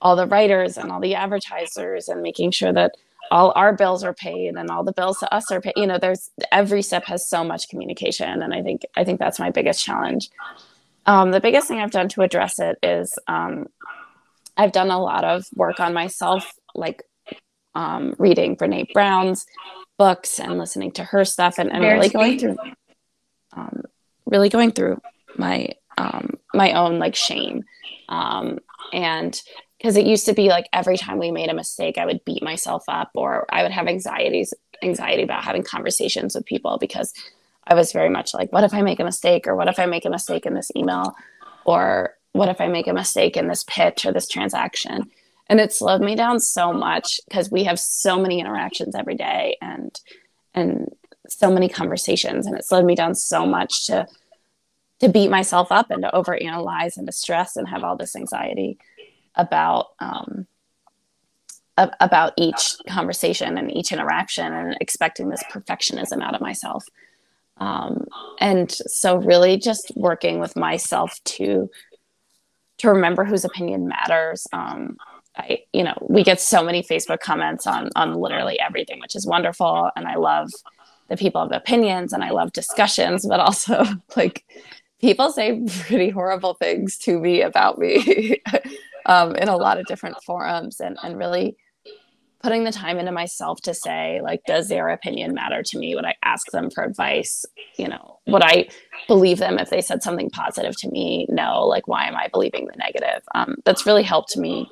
all 0.00 0.14
the 0.14 0.26
writers 0.26 0.76
and 0.76 0.92
all 0.92 1.00
the 1.00 1.14
advertisers 1.14 2.08
and 2.08 2.22
making 2.22 2.50
sure 2.50 2.72
that 2.72 2.92
all 3.30 3.52
our 3.56 3.72
bills 3.72 4.04
are 4.04 4.14
paid 4.14 4.54
and 4.54 4.70
all 4.70 4.84
the 4.84 4.92
bills 4.92 5.18
to 5.18 5.34
us 5.34 5.50
are 5.50 5.60
paid. 5.60 5.74
You 5.76 5.86
know, 5.86 5.98
there's 5.98 6.30
every 6.52 6.82
step 6.82 7.04
has 7.06 7.28
so 7.28 7.44
much 7.44 7.68
communication. 7.68 8.42
And 8.42 8.54
I 8.54 8.62
think 8.62 8.82
I 8.96 9.04
think 9.04 9.18
that's 9.18 9.38
my 9.38 9.50
biggest 9.50 9.84
challenge. 9.84 10.30
Um, 11.06 11.30
the 11.30 11.40
biggest 11.40 11.68
thing 11.68 11.80
I've 11.80 11.90
done 11.90 12.08
to 12.10 12.22
address 12.22 12.58
it 12.58 12.78
is 12.82 13.16
um, 13.28 13.66
I've 14.56 14.72
done 14.72 14.90
a 14.90 15.00
lot 15.00 15.24
of 15.24 15.46
work 15.54 15.78
on 15.80 15.94
myself, 15.94 16.52
like 16.74 17.02
um, 17.74 18.14
reading 18.18 18.56
Brene 18.56 18.92
Brown's 18.92 19.46
books 19.98 20.40
and 20.40 20.58
listening 20.58 20.92
to 20.92 21.04
her 21.04 21.24
stuff, 21.24 21.58
and, 21.58 21.70
and 21.70 21.82
really 21.82 22.08
going 22.08 22.38
through, 22.38 22.56
um, 23.52 23.82
really 24.24 24.48
going 24.48 24.72
through 24.72 25.00
my 25.36 25.68
um, 25.96 26.38
my 26.54 26.72
own 26.72 26.98
like 26.98 27.14
shame, 27.14 27.64
um, 28.08 28.58
and 28.92 29.40
because 29.86 29.96
it 29.96 30.06
used 30.06 30.26
to 30.26 30.32
be 30.32 30.48
like 30.48 30.68
every 30.72 30.96
time 30.96 31.16
we 31.16 31.30
made 31.30 31.48
a 31.48 31.54
mistake, 31.54 31.96
I 31.96 32.06
would 32.06 32.24
beat 32.24 32.42
myself 32.42 32.82
up, 32.88 33.12
or 33.14 33.46
I 33.50 33.62
would 33.62 33.70
have 33.70 33.86
anxieties 33.86 34.52
anxiety 34.82 35.22
about 35.22 35.44
having 35.44 35.62
conversations 35.62 36.34
with 36.34 36.44
people 36.44 36.76
because 36.80 37.14
I 37.68 37.76
was 37.76 37.92
very 37.92 38.10
much 38.10 38.34
like, 38.34 38.52
what 38.52 38.64
if 38.64 38.74
I 38.74 38.82
make 38.82 38.98
a 38.98 39.04
mistake, 39.04 39.46
or 39.46 39.54
what 39.54 39.68
if 39.68 39.78
I 39.78 39.86
make 39.86 40.04
a 40.04 40.10
mistake 40.10 40.44
in 40.44 40.54
this 40.54 40.72
email, 40.74 41.14
or 41.64 42.16
what 42.32 42.48
if 42.48 42.60
I 42.60 42.66
make 42.66 42.88
a 42.88 42.92
mistake 42.92 43.36
in 43.36 43.46
this 43.46 43.62
pitch 43.62 44.04
or 44.04 44.10
this 44.10 44.26
transaction? 44.26 45.08
And 45.48 45.60
it 45.60 45.72
slowed 45.72 46.00
me 46.00 46.16
down 46.16 46.40
so 46.40 46.72
much 46.72 47.20
because 47.28 47.52
we 47.52 47.62
have 47.62 47.78
so 47.78 48.18
many 48.18 48.40
interactions 48.40 48.96
every 48.96 49.14
day 49.14 49.56
and 49.62 50.00
and 50.52 50.92
so 51.28 51.48
many 51.48 51.68
conversations 51.68 52.44
and 52.44 52.56
it 52.56 52.64
slowed 52.64 52.84
me 52.84 52.96
down 52.96 53.14
so 53.14 53.46
much 53.46 53.86
to 53.86 54.08
to 54.98 55.08
beat 55.08 55.30
myself 55.30 55.70
up 55.70 55.92
and 55.92 56.02
to 56.02 56.10
overanalyze 56.12 56.96
and 56.96 57.06
to 57.06 57.12
stress 57.12 57.54
and 57.56 57.68
have 57.68 57.84
all 57.84 57.96
this 57.96 58.16
anxiety 58.16 58.78
about 59.36 59.88
um, 60.00 60.46
about 61.76 62.32
each 62.36 62.76
conversation 62.88 63.58
and 63.58 63.74
each 63.74 63.92
interaction 63.92 64.52
and 64.52 64.76
expecting 64.80 65.28
this 65.28 65.42
perfectionism 65.50 66.22
out 66.22 66.34
of 66.34 66.40
myself. 66.40 66.86
Um, 67.58 68.06
and 68.40 68.70
so 68.70 69.16
really 69.16 69.58
just 69.58 69.92
working 69.94 70.40
with 70.40 70.56
myself 70.56 71.18
to 71.24 71.70
to 72.78 72.90
remember 72.90 73.24
whose 73.24 73.44
opinion 73.44 73.88
matters. 73.88 74.46
Um, 74.52 74.98
I, 75.34 75.64
you 75.72 75.82
know, 75.82 75.96
we 76.08 76.22
get 76.22 76.40
so 76.40 76.62
many 76.62 76.82
Facebook 76.82 77.20
comments 77.20 77.66
on 77.66 77.90
on 77.96 78.14
literally 78.14 78.58
everything, 78.60 79.00
which 79.00 79.14
is 79.14 79.26
wonderful, 79.26 79.90
and 79.96 80.06
I 80.06 80.16
love 80.16 80.50
the 81.08 81.16
people 81.16 81.42
have 81.42 81.52
opinions, 81.52 82.12
and 82.12 82.24
I 82.24 82.30
love 82.30 82.52
discussions, 82.52 83.26
but 83.26 83.40
also 83.40 83.84
like 84.16 84.44
people 85.00 85.30
say 85.30 85.62
pretty 85.80 86.10
horrible 86.10 86.54
things 86.54 86.96
to 86.98 87.18
me 87.18 87.42
about 87.42 87.78
me 87.78 88.42
um, 89.06 89.34
in 89.36 89.48
a 89.48 89.56
lot 89.56 89.78
of 89.78 89.86
different 89.86 90.22
forums, 90.24 90.80
and 90.80 90.98
and 91.02 91.16
really 91.16 91.56
putting 92.42 92.64
the 92.64 92.72
time 92.72 92.98
into 92.98 93.10
myself 93.10 93.60
to 93.62 93.74
say 93.74 94.20
like 94.22 94.40
does 94.46 94.68
their 94.68 94.88
opinion 94.88 95.34
matter 95.34 95.62
to 95.64 95.78
me? 95.78 95.94
Would 95.94 96.04
i 96.04 96.14
ask 96.22 96.50
them 96.52 96.70
for 96.70 96.84
advice? 96.84 97.44
You 97.76 97.88
know 97.88 98.20
would 98.26 98.42
i 98.42 98.68
believe 99.08 99.38
them 99.38 99.58
if 99.58 99.70
they 99.70 99.80
said 99.80 100.02
something 100.02 100.30
positive 100.30 100.76
to 100.78 100.90
me? 100.90 101.26
No 101.28 101.66
like 101.66 101.88
why 101.88 102.06
am 102.06 102.14
i 102.14 102.28
believing 102.28 102.66
the 102.66 102.76
negative? 102.76 103.22
Um, 103.34 103.56
that's 103.64 103.86
really 103.86 104.02
helped 104.02 104.36
me 104.36 104.68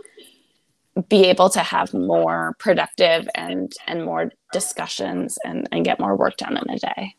be 1.08 1.24
able 1.24 1.48
to 1.50 1.60
have 1.60 1.92
more 1.92 2.54
productive 2.58 3.28
and 3.34 3.72
and 3.86 4.04
more 4.04 4.30
discussions 4.52 5.36
and, 5.44 5.68
and 5.72 5.84
get 5.84 5.98
more 5.98 6.16
work 6.16 6.36
done 6.36 6.56
in 6.56 6.70
a 6.70 6.78
day. 6.78 7.16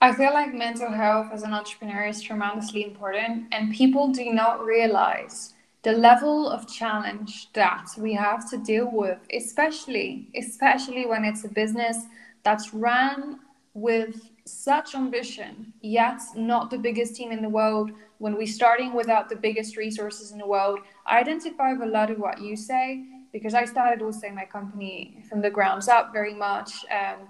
I 0.00 0.12
feel 0.12 0.32
like 0.32 0.54
mental 0.54 0.90
health 0.90 1.28
as 1.32 1.42
an 1.42 1.52
entrepreneur 1.52 2.06
is 2.06 2.22
tremendously 2.22 2.84
important, 2.84 3.46
and 3.52 3.72
people 3.72 4.08
do 4.08 4.32
not 4.32 4.64
realize 4.64 5.54
the 5.82 5.92
level 5.92 6.48
of 6.48 6.66
challenge 6.68 7.52
that 7.52 7.86
we 7.98 8.12
have 8.14 8.50
to 8.50 8.58
deal 8.58 8.90
with, 8.92 9.18
especially 9.32 10.28
especially 10.36 11.06
when 11.06 11.24
it's 11.24 11.44
a 11.44 11.48
business 11.48 12.06
that's 12.42 12.74
run 12.74 13.38
with 13.74 14.30
such 14.44 14.94
ambition, 14.94 15.72
yet 15.80 16.20
not 16.34 16.70
the 16.70 16.78
biggest 16.78 17.14
team 17.14 17.30
in 17.30 17.42
the 17.42 17.48
world. 17.48 17.92
When 18.18 18.34
we're 18.36 18.46
starting 18.46 18.94
without 18.94 19.28
the 19.28 19.36
biggest 19.36 19.76
resources 19.76 20.32
in 20.32 20.38
the 20.38 20.46
world, 20.46 20.80
I 21.06 21.20
identify 21.20 21.72
with 21.72 21.82
a 21.82 21.90
lot 21.90 22.10
of 22.10 22.18
what 22.18 22.40
you 22.40 22.56
say 22.56 23.04
because 23.32 23.54
I 23.54 23.64
started 23.64 24.02
also 24.02 24.28
my 24.30 24.46
company 24.46 25.22
from 25.28 25.42
the 25.42 25.50
grounds 25.50 25.86
up 25.86 26.12
very 26.12 26.34
much. 26.34 26.72
Um, 26.90 27.28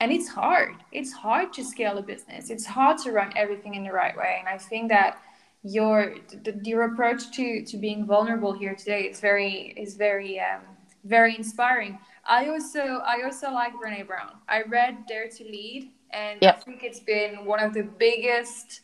and 0.00 0.12
it's 0.12 0.28
hard. 0.28 0.76
It's 0.92 1.12
hard 1.12 1.52
to 1.54 1.64
scale 1.64 1.98
a 1.98 2.02
business. 2.02 2.50
It's 2.50 2.66
hard 2.66 2.98
to 2.98 3.12
run 3.12 3.32
everything 3.36 3.74
in 3.74 3.84
the 3.84 3.92
right 3.92 4.16
way. 4.16 4.36
And 4.38 4.48
I 4.48 4.58
think 4.58 4.90
that 4.90 5.20
your 5.62 6.14
the, 6.44 6.58
your 6.62 6.82
approach 6.84 7.30
to 7.32 7.64
to 7.64 7.76
being 7.76 8.06
vulnerable 8.06 8.52
here 8.52 8.74
today 8.74 9.02
is 9.02 9.20
very 9.20 9.74
is 9.76 9.94
very 9.94 10.38
um, 10.40 10.62
very 11.04 11.36
inspiring. 11.36 11.98
I 12.24 12.48
also 12.48 13.00
I 13.04 13.22
also 13.24 13.50
like 13.50 13.72
Brene 13.74 14.06
Brown. 14.06 14.32
I 14.48 14.62
read 14.62 15.06
Dare 15.06 15.28
to 15.28 15.44
Lead, 15.44 15.90
and 16.10 16.38
yep. 16.40 16.58
I 16.58 16.60
think 16.60 16.84
it's 16.84 17.00
been 17.00 17.44
one 17.44 17.60
of 17.60 17.74
the 17.74 17.82
biggest 17.82 18.82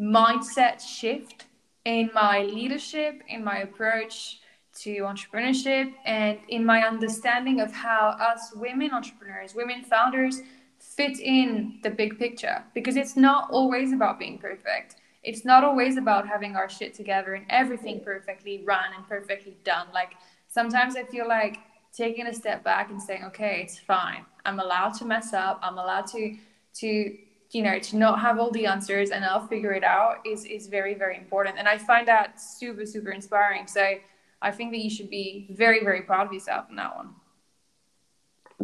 mindset 0.00 0.80
shift 0.80 1.44
in 1.84 2.10
my 2.14 2.42
leadership, 2.42 3.22
in 3.28 3.44
my 3.44 3.58
approach 3.58 4.40
to 4.80 4.90
entrepreneurship, 5.00 5.92
and 6.04 6.38
in 6.48 6.64
my 6.64 6.86
understanding 6.86 7.60
of 7.60 7.72
how 7.72 8.16
us 8.20 8.52
women 8.54 8.92
entrepreneurs, 8.92 9.54
women 9.54 9.82
founders, 9.82 10.42
fit 10.78 11.18
in 11.20 11.78
the 11.82 11.90
big 11.90 12.18
picture. 12.18 12.62
Because 12.74 12.96
it's 12.96 13.16
not 13.16 13.50
always 13.50 13.92
about 13.92 14.18
being 14.18 14.38
perfect. 14.38 14.96
It's 15.22 15.44
not 15.44 15.64
always 15.64 15.96
about 15.96 16.28
having 16.28 16.56
our 16.56 16.68
shit 16.68 16.94
together 16.94 17.34
and 17.34 17.44
everything 17.50 18.00
perfectly 18.00 18.62
run 18.64 18.92
and 18.96 19.06
perfectly 19.08 19.56
done. 19.64 19.88
Like 19.92 20.14
sometimes 20.48 20.96
I 20.96 21.04
feel 21.04 21.28
like 21.28 21.58
taking 21.92 22.26
a 22.26 22.34
step 22.34 22.62
back 22.62 22.90
and 22.90 23.00
saying, 23.00 23.24
okay, 23.24 23.62
it's 23.64 23.78
fine. 23.78 24.24
I'm 24.44 24.60
allowed 24.60 24.94
to 24.94 25.04
mess 25.04 25.32
up. 25.32 25.58
I'm 25.62 25.78
allowed 25.78 26.06
to 26.08 26.36
to 26.74 27.16
you 27.50 27.62
know 27.62 27.78
to 27.78 27.96
not 27.96 28.20
have 28.20 28.38
all 28.38 28.50
the 28.50 28.66
answers 28.66 29.10
and 29.10 29.24
I'll 29.24 29.46
figure 29.46 29.72
it 29.72 29.82
out 29.82 30.18
is 30.26 30.44
is 30.44 30.68
very 30.68 30.94
very 30.94 31.16
important. 31.16 31.58
And 31.58 31.68
I 31.68 31.78
find 31.78 32.06
that 32.08 32.40
super 32.40 32.86
super 32.86 33.10
inspiring. 33.10 33.66
So 33.66 33.98
I 34.40 34.50
think 34.52 34.72
that 34.72 34.78
you 34.78 34.90
should 34.90 35.10
be 35.10 35.48
very, 35.50 35.82
very 35.82 36.02
proud 36.02 36.28
of 36.28 36.32
yourself 36.32 36.66
in 36.70 36.76
that 36.76 36.96
one. 36.96 37.10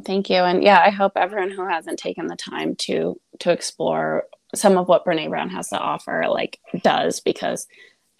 Thank 0.04 0.28
you. 0.28 0.36
And 0.36 0.62
yeah, 0.62 0.80
I 0.84 0.90
hope 0.90 1.12
everyone 1.16 1.50
who 1.50 1.66
hasn't 1.66 1.98
taken 1.98 2.26
the 2.26 2.36
time 2.36 2.74
to 2.76 3.20
to 3.40 3.50
explore 3.50 4.24
some 4.54 4.76
of 4.76 4.88
what 4.88 5.04
Brene 5.04 5.30
Brown 5.30 5.50
has 5.50 5.68
to 5.68 5.78
offer 5.78 6.24
like 6.28 6.58
does 6.82 7.20
because 7.20 7.66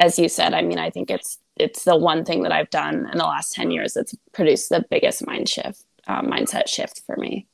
as 0.01 0.19
you 0.19 0.29
said, 0.29 0.55
I 0.55 0.63
mean, 0.63 0.79
I 0.79 0.91
think 0.91 1.11
it's 1.11 1.39
it's 1.57 1.85
the 1.85 1.97
one 1.97 2.25
thing 2.25 2.43
that 2.43 2.53
I've 2.53 2.71
done 2.71 3.09
in 3.13 3.19
the 3.19 3.25
last 3.25 3.53
10 3.53 3.71
years 3.71 3.95
that's 3.95 4.15
produced 4.33 4.69
the 4.69 4.85
biggest 4.91 5.25
mind 5.25 5.49
shift, 5.49 5.85
uh, 6.09 6.21
mindset 6.21 6.69
shift 6.69 7.03
for 7.07 7.17
me. 7.17 7.47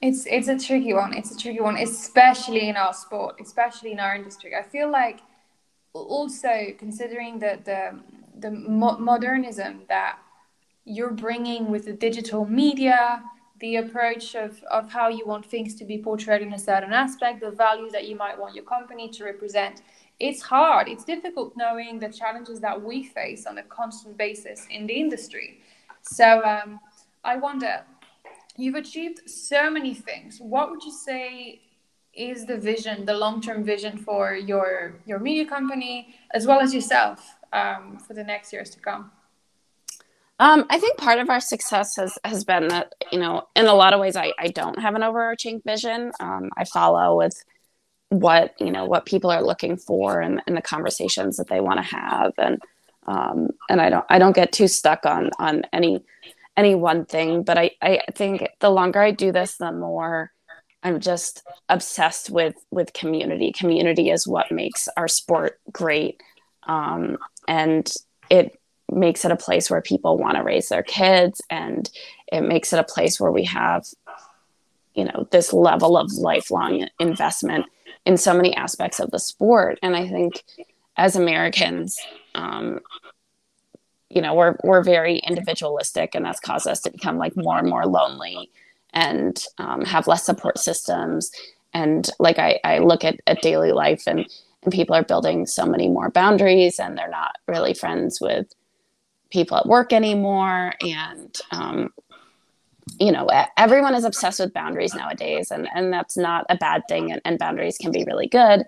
It's 0.00 0.24
it's 0.26 0.48
a 0.48 0.58
tricky 0.58 0.94
one. 0.94 1.12
It's 1.12 1.34
a 1.34 1.36
tricky 1.36 1.60
one, 1.60 1.76
especially 1.76 2.68
in 2.68 2.76
our 2.76 2.94
sport, 2.94 3.36
especially 3.40 3.92
in 3.92 4.00
our 4.00 4.14
industry. 4.14 4.54
I 4.54 4.62
feel 4.62 4.90
like 4.90 5.20
also 5.92 6.68
considering 6.78 7.40
that 7.40 7.64
the 7.64 7.98
the 8.38 8.50
mo- 8.50 8.98
modernism 8.98 9.82
that 9.88 10.18
you're 10.84 11.10
bringing 11.10 11.70
with 11.70 11.84
the 11.84 11.92
digital 11.92 12.46
media, 12.46 13.22
the 13.60 13.76
approach 13.76 14.34
of, 14.34 14.62
of 14.70 14.90
how 14.90 15.08
you 15.08 15.26
want 15.26 15.46
things 15.46 15.74
to 15.76 15.84
be 15.84 15.98
portrayed 15.98 16.42
in 16.42 16.52
a 16.52 16.58
certain 16.58 16.92
aspect, 16.92 17.40
the 17.40 17.50
values 17.50 17.92
that 17.92 18.08
you 18.08 18.16
might 18.16 18.38
want 18.38 18.54
your 18.54 18.64
company 18.64 19.08
to 19.10 19.24
represent. 19.24 19.82
It's 20.18 20.42
hard, 20.42 20.88
it's 20.88 21.04
difficult 21.04 21.54
knowing 21.56 21.98
the 21.98 22.08
challenges 22.08 22.60
that 22.60 22.80
we 22.82 23.04
face 23.04 23.46
on 23.46 23.58
a 23.58 23.62
constant 23.62 24.16
basis 24.18 24.66
in 24.70 24.86
the 24.86 24.94
industry. 24.94 25.60
So 26.02 26.42
um, 26.44 26.80
I 27.24 27.36
wonder, 27.36 27.84
you've 28.56 28.74
achieved 28.74 29.28
so 29.30 29.70
many 29.70 29.94
things. 29.94 30.38
What 30.40 30.70
would 30.70 30.82
you 30.82 30.92
say 30.92 31.62
is 32.12 32.44
the 32.44 32.58
vision, 32.58 33.04
the 33.04 33.14
long 33.14 33.40
term 33.40 33.64
vision 33.64 33.96
for 33.96 34.34
your, 34.34 35.00
your 35.06 35.18
media 35.18 35.46
company 35.46 36.14
as 36.32 36.46
well 36.46 36.60
as 36.60 36.74
yourself? 36.74 37.36
um, 37.52 37.98
for 37.98 38.14
the 38.14 38.24
next 38.24 38.52
years 38.52 38.70
to 38.70 38.80
come? 38.80 39.10
Um, 40.40 40.64
I 40.70 40.78
think 40.78 40.96
part 40.96 41.18
of 41.18 41.28
our 41.28 41.38
success 41.38 41.96
has, 41.96 42.18
has 42.24 42.44
been 42.44 42.68
that, 42.68 42.94
you 43.12 43.18
know, 43.18 43.42
in 43.54 43.66
a 43.66 43.74
lot 43.74 43.92
of 43.92 44.00
ways, 44.00 44.16
I, 44.16 44.32
I 44.38 44.48
don't 44.48 44.78
have 44.78 44.94
an 44.94 45.02
overarching 45.02 45.60
vision. 45.66 46.12
Um, 46.18 46.48
I 46.56 46.64
follow 46.64 47.18
with 47.18 47.44
what, 48.08 48.54
you 48.58 48.72
know, 48.72 48.86
what 48.86 49.04
people 49.04 49.30
are 49.30 49.44
looking 49.44 49.76
for 49.76 50.20
and, 50.20 50.42
and 50.46 50.56
the 50.56 50.62
conversations 50.62 51.36
that 51.36 51.48
they 51.48 51.60
want 51.60 51.78
to 51.78 51.94
have. 51.94 52.32
And, 52.38 52.58
um, 53.06 53.50
and 53.68 53.82
I 53.82 53.90
don't, 53.90 54.04
I 54.08 54.18
don't 54.18 54.34
get 54.34 54.50
too 54.50 54.66
stuck 54.66 55.04
on, 55.04 55.30
on 55.38 55.64
any, 55.74 56.02
any 56.56 56.74
one 56.74 57.04
thing, 57.04 57.42
but 57.42 57.58
I, 57.58 57.72
I 57.82 58.00
think 58.14 58.48
the 58.60 58.70
longer 58.70 59.00
I 59.00 59.10
do 59.10 59.32
this, 59.32 59.58
the 59.58 59.72
more 59.72 60.32
I'm 60.82 61.00
just 61.00 61.42
obsessed 61.68 62.30
with, 62.30 62.54
with 62.70 62.94
community. 62.94 63.52
Community 63.52 64.10
is 64.10 64.26
what 64.26 64.50
makes 64.50 64.88
our 64.96 65.06
sport 65.06 65.60
great. 65.70 66.22
Um, 66.66 67.18
and 67.46 67.92
it 68.30 68.59
makes 68.92 69.24
it 69.24 69.30
a 69.30 69.36
place 69.36 69.70
where 69.70 69.82
people 69.82 70.18
want 70.18 70.36
to 70.36 70.42
raise 70.42 70.68
their 70.68 70.82
kids 70.82 71.40
and 71.50 71.90
it 72.32 72.42
makes 72.42 72.72
it 72.72 72.78
a 72.78 72.84
place 72.84 73.20
where 73.20 73.32
we 73.32 73.44
have 73.44 73.86
you 74.94 75.04
know 75.04 75.28
this 75.30 75.52
level 75.52 75.96
of 75.96 76.12
lifelong 76.12 76.88
investment 76.98 77.66
in 78.06 78.16
so 78.16 78.34
many 78.34 78.54
aspects 78.56 78.98
of 78.98 79.10
the 79.10 79.18
sport. 79.18 79.78
And 79.82 79.96
i 79.96 80.08
think 80.08 80.42
as 80.96 81.16
americans 81.16 81.96
um, 82.34 82.80
you 84.08 84.20
know 84.20 84.34
we're 84.34 84.56
we're 84.64 84.82
very 84.82 85.18
individualistic 85.18 86.14
and 86.14 86.24
that's 86.24 86.40
caused 86.40 86.66
us 86.66 86.80
to 86.80 86.90
become 86.90 87.18
like 87.18 87.36
more 87.36 87.58
and 87.58 87.68
more 87.68 87.86
lonely 87.86 88.50
and 88.92 89.44
um, 89.58 89.84
have 89.84 90.08
less 90.08 90.26
support 90.26 90.58
systems. 90.58 91.30
And 91.72 92.10
like 92.18 92.38
i, 92.38 92.58
I 92.64 92.78
look 92.78 93.04
at, 93.04 93.20
at 93.26 93.42
daily 93.42 93.72
life 93.72 94.02
and 94.06 94.26
and 94.62 94.72
people 94.72 94.94
are 94.94 95.04
building 95.04 95.46
so 95.46 95.64
many 95.64 95.88
more 95.88 96.10
boundaries 96.10 96.78
and 96.78 96.98
they're 96.98 97.08
not 97.08 97.36
really 97.48 97.72
friends 97.72 98.20
with 98.20 98.52
people 99.30 99.56
at 99.56 99.66
work 99.66 99.92
anymore. 99.92 100.72
And 100.80 101.38
um, 101.50 101.92
you 102.98 103.12
know 103.12 103.28
everyone 103.56 103.94
is 103.94 104.04
obsessed 104.04 104.40
with 104.40 104.52
boundaries 104.52 104.94
nowadays 104.94 105.50
and, 105.50 105.68
and 105.74 105.92
that's 105.92 106.16
not 106.16 106.44
a 106.48 106.56
bad 106.56 106.82
thing 106.88 107.12
and, 107.12 107.20
and 107.24 107.38
boundaries 107.38 107.78
can 107.78 107.92
be 107.92 108.04
really 108.04 108.26
good. 108.26 108.64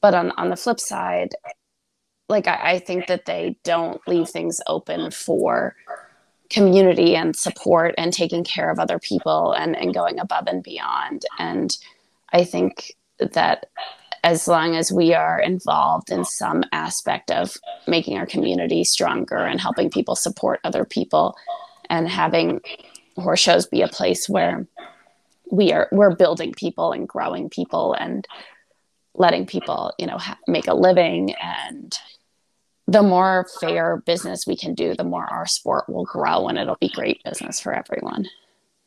But 0.00 0.14
on, 0.14 0.30
on 0.32 0.50
the 0.50 0.56
flip 0.56 0.80
side 0.80 1.34
like 2.28 2.48
I, 2.48 2.72
I 2.72 2.78
think 2.78 3.06
that 3.06 3.26
they 3.26 3.56
don't 3.62 4.00
leave 4.08 4.28
things 4.28 4.60
open 4.66 5.10
for 5.10 5.76
community 6.50 7.16
and 7.16 7.36
support 7.36 7.94
and 7.98 8.12
taking 8.12 8.44
care 8.44 8.70
of 8.70 8.78
other 8.78 8.98
people 8.98 9.52
and, 9.52 9.76
and 9.76 9.94
going 9.94 10.18
above 10.18 10.46
and 10.46 10.62
beyond. 10.62 11.24
And 11.38 11.76
i 12.32 12.44
think 12.44 12.92
that 13.18 13.66
as 14.26 14.48
long 14.48 14.74
as 14.74 14.90
we 14.90 15.14
are 15.14 15.38
involved 15.38 16.10
in 16.10 16.24
some 16.24 16.64
aspect 16.72 17.30
of 17.30 17.56
making 17.86 18.18
our 18.18 18.26
community 18.26 18.82
stronger 18.82 19.36
and 19.36 19.60
helping 19.60 19.88
people 19.88 20.16
support 20.16 20.58
other 20.64 20.84
people 20.84 21.36
and 21.88 22.08
having 22.08 22.60
horse 23.14 23.38
shows 23.38 23.68
be 23.68 23.82
a 23.82 23.88
place 23.88 24.28
where 24.28 24.66
we 25.52 25.72
are 25.72 25.88
we're 25.92 26.16
building 26.16 26.52
people 26.52 26.90
and 26.90 27.08
growing 27.08 27.48
people 27.48 27.94
and 27.94 28.26
letting 29.14 29.46
people 29.46 29.94
you 29.96 30.08
know 30.08 30.18
ha- 30.18 30.38
make 30.48 30.66
a 30.66 30.74
living. 30.74 31.32
And 31.40 31.96
the 32.88 33.04
more 33.04 33.46
fair 33.60 33.98
business 34.06 34.44
we 34.44 34.56
can 34.56 34.74
do 34.74 34.96
the 34.96 35.04
more 35.04 35.24
our 35.24 35.46
sport 35.46 35.88
will 35.88 36.04
grow 36.04 36.48
and 36.48 36.58
it'll 36.58 36.78
be 36.80 36.88
great 36.88 37.22
business 37.22 37.60
for 37.60 37.72
everyone. 37.72 38.26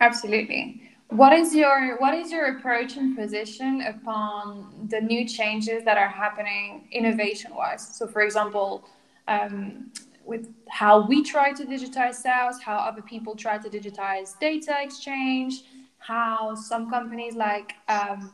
Absolutely 0.02 0.89
what 1.10 1.34
is 1.34 1.56
your 1.56 1.98
what 1.98 2.14
is 2.14 2.32
your 2.32 2.58
approach 2.58 2.96
and 2.96 3.18
position 3.18 3.82
upon 3.82 4.88
the 4.90 5.02
new 5.02 5.28
changes 5.28 5.84
that 5.84 5.98
are 5.98 6.08
happening 6.08 6.88
innovation 6.92 7.54
wise? 7.56 7.96
So, 7.96 8.08
for 8.08 8.22
example, 8.22 8.88
um, 9.28 9.92
with 10.24 10.48
how 10.70 11.08
we 11.08 11.24
try 11.24 11.52
to 11.54 11.66
digitize 11.66 12.16
sales, 12.16 12.62
how 12.62 12.78
other 12.78 13.02
people 13.02 13.36
try 13.36 13.58
to 13.58 13.70
digitize 13.70 14.38
data 14.40 14.76
exchange, 14.80 15.64
how 15.98 16.54
some 16.54 16.90
companies 16.92 17.36
like 17.36 17.74
um, 17.88 18.32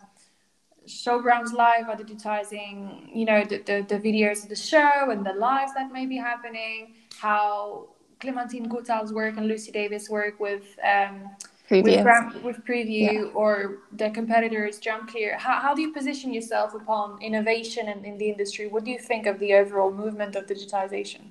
Showgrounds 0.86 1.54
Live 1.54 1.88
are 1.88 1.96
digitizing, 1.96 3.08
you 3.16 3.24
know, 3.24 3.46
the, 3.46 3.60
the, 3.60 3.86
the, 3.88 4.00
videos 4.00 4.44
of 4.44 4.50
the 4.50 4.56
show 4.56 5.10
and 5.10 5.26
the 5.26 5.34
lives 5.34 5.74
that 5.74 5.92
may 5.94 6.06
be 6.06 6.18
happening, 6.18 6.96
how 7.18 7.88
Clementine 8.20 8.70
Goutal's 8.70 9.14
work 9.14 9.38
and 9.38 9.48
Lucy 9.48 9.72
Davis 9.72 10.10
work 10.10 10.40
with 10.40 10.78
um, 10.84 11.30
with, 11.70 12.44
with 12.44 12.66
preview 12.66 13.14
yeah. 13.14 13.22
or 13.34 13.80
the 13.92 14.10
competitors 14.12 14.78
jump 14.80 15.10
clear 15.10 15.38
how, 15.38 15.60
how 15.60 15.74
do 15.74 15.82
you 15.82 15.92
position 15.92 16.34
yourself 16.34 16.74
upon 16.74 17.22
innovation 17.22 17.88
in, 17.88 18.06
in 18.06 18.18
the 18.18 18.30
industry 18.30 18.68
what 18.68 18.84
do 18.84 18.92
you 18.92 19.00
think 19.00 19.26
of 19.26 19.40
the 19.40 19.54
overall 19.54 19.92
movement 19.92 20.36
of 20.36 20.46
digitization 20.46 21.22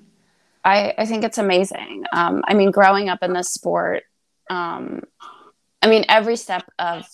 I, 0.65 0.95
I 0.97 1.05
think 1.05 1.23
it's 1.23 1.37
amazing. 1.37 2.05
Um, 2.11 2.43
I 2.47 2.55
mean, 2.55 2.71
growing 2.71 3.07
up 3.07 3.19
in 3.21 3.33
this 3.33 3.51
sport, 3.51 4.03
um, 4.49 5.03
I 5.81 5.87
mean, 5.87 6.05
every 6.09 6.35
step 6.35 6.63
of 6.79 7.05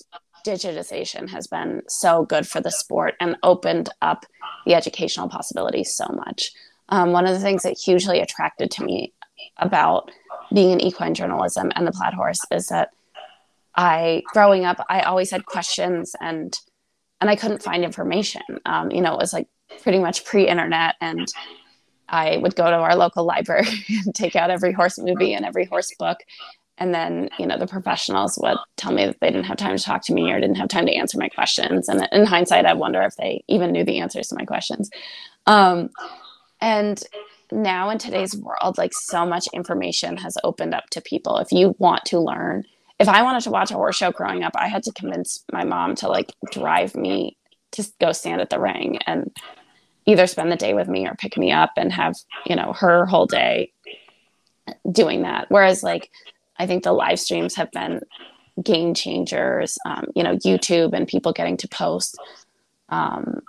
digitization 0.47 1.29
has 1.29 1.47
been 1.47 1.83
so 1.87 2.23
good 2.23 2.47
for 2.47 2.61
the 2.61 2.71
sport 2.71 3.15
and 3.19 3.35
opened 3.43 3.89
up 4.01 4.25
the 4.65 4.73
educational 4.73 5.27
possibilities 5.27 5.93
so 5.93 6.07
much. 6.07 6.53
Um, 6.89 7.11
one 7.11 7.27
of 7.27 7.33
the 7.33 7.41
things 7.41 7.63
that 7.63 7.77
hugely 7.77 8.21
attracted 8.21 8.71
to 8.71 8.85
me 8.85 9.13
about 9.57 10.09
being 10.53 10.71
in 10.71 10.81
equine 10.81 11.13
journalism 11.13 11.71
and 11.75 11.85
the 11.85 11.91
plaid 11.91 12.13
horse 12.13 12.39
is 12.51 12.67
that 12.67 12.91
I, 13.75 14.23
growing 14.33 14.65
up, 14.65 14.85
I 14.89 15.01
always 15.01 15.31
had 15.31 15.45
questions 15.45 16.15
and 16.19 16.53
and 17.21 17.29
I 17.29 17.35
couldn't 17.35 17.61
find 17.61 17.83
information. 17.83 18.41
Um, 18.65 18.89
you 18.89 18.99
know, 18.99 19.13
it 19.13 19.19
was 19.19 19.31
like 19.31 19.47
pretty 19.83 19.99
much 19.99 20.25
pre-internet, 20.25 20.95
and 20.99 21.27
I 22.09 22.37
would 22.37 22.55
go 22.55 22.69
to 22.69 22.77
our 22.77 22.95
local 22.95 23.23
library 23.33 23.67
and 24.05 24.13
take 24.13 24.35
out 24.35 24.49
every 24.49 24.73
horse 24.73 24.97
movie 24.97 25.33
and 25.33 25.45
every 25.45 25.65
horse 25.65 25.93
book. 25.97 26.17
And 26.77 26.95
then 26.95 27.29
you 27.37 27.45
know 27.45 27.59
the 27.59 27.67
professionals 27.67 28.39
would 28.41 28.57
tell 28.75 28.91
me 28.91 29.05
that 29.05 29.19
they 29.21 29.27
didn't 29.27 29.45
have 29.45 29.57
time 29.57 29.77
to 29.77 29.83
talk 29.83 30.03
to 30.05 30.13
me 30.13 30.31
or 30.31 30.39
didn't 30.39 30.55
have 30.55 30.69
time 30.69 30.87
to 30.87 30.95
answer 30.95 31.17
my 31.19 31.29
questions. 31.29 31.87
And 31.87 32.07
in 32.11 32.25
hindsight 32.25 32.65
i 32.65 32.73
wonder 32.73 33.01
if 33.03 33.15
they 33.17 33.43
even 33.47 33.71
knew 33.71 33.83
the 33.83 33.99
answers 33.99 34.29
to 34.29 34.35
my 34.35 34.45
questions. 34.45 34.89
Um, 35.45 35.89
and 36.59 37.03
now 37.51 37.89
in 37.89 37.97
today's 37.97 38.35
world 38.35 38.77
like 38.77 38.93
so 38.93 39.25
much 39.25 39.45
information 39.53 40.17
has 40.17 40.37
opened 40.43 40.73
up 40.73 40.89
to 40.91 41.01
people. 41.01 41.37
If 41.37 41.51
you 41.51 41.75
want 41.77 42.03
to 42.05 42.19
learn 42.19 42.63
if 43.01 43.09
i 43.09 43.21
wanted 43.21 43.41
to 43.41 43.51
watch 43.51 43.71
a 43.71 43.75
horse 43.75 43.97
show 43.97 44.11
growing 44.11 44.43
up 44.43 44.53
i 44.55 44.67
had 44.67 44.83
to 44.83 44.91
convince 44.93 45.43
my 45.51 45.63
mom 45.63 45.95
to 45.95 46.07
like 46.07 46.33
drive 46.51 46.95
me 46.95 47.37
to 47.71 47.83
go 47.99 48.11
stand 48.11 48.41
at 48.41 48.49
the 48.49 48.59
ring 48.59 48.97
and 49.07 49.35
either 50.05 50.27
spend 50.27 50.51
the 50.51 50.55
day 50.55 50.73
with 50.73 50.87
me 50.87 51.07
or 51.07 51.15
pick 51.15 51.37
me 51.37 51.51
up 51.51 51.71
and 51.77 51.91
have 51.91 52.15
you 52.45 52.55
know 52.55 52.73
her 52.73 53.05
whole 53.05 53.25
day 53.25 53.71
doing 54.91 55.23
that 55.23 55.45
whereas 55.49 55.83
like 55.83 56.09
I 56.61 56.67
think 56.67 56.83
the 56.83 56.93
live 56.93 57.19
streams 57.19 57.55
have 57.55 57.71
been 57.71 58.01
game 58.61 58.93
changers. 58.93 59.79
Um, 59.85 60.05
you 60.15 60.23
know, 60.23 60.37
YouTube 60.37 60.93
and 60.93 61.07
people 61.07 61.33
getting 61.33 61.57
to 61.57 61.67
post 61.67 62.15
um, 62.89 63.41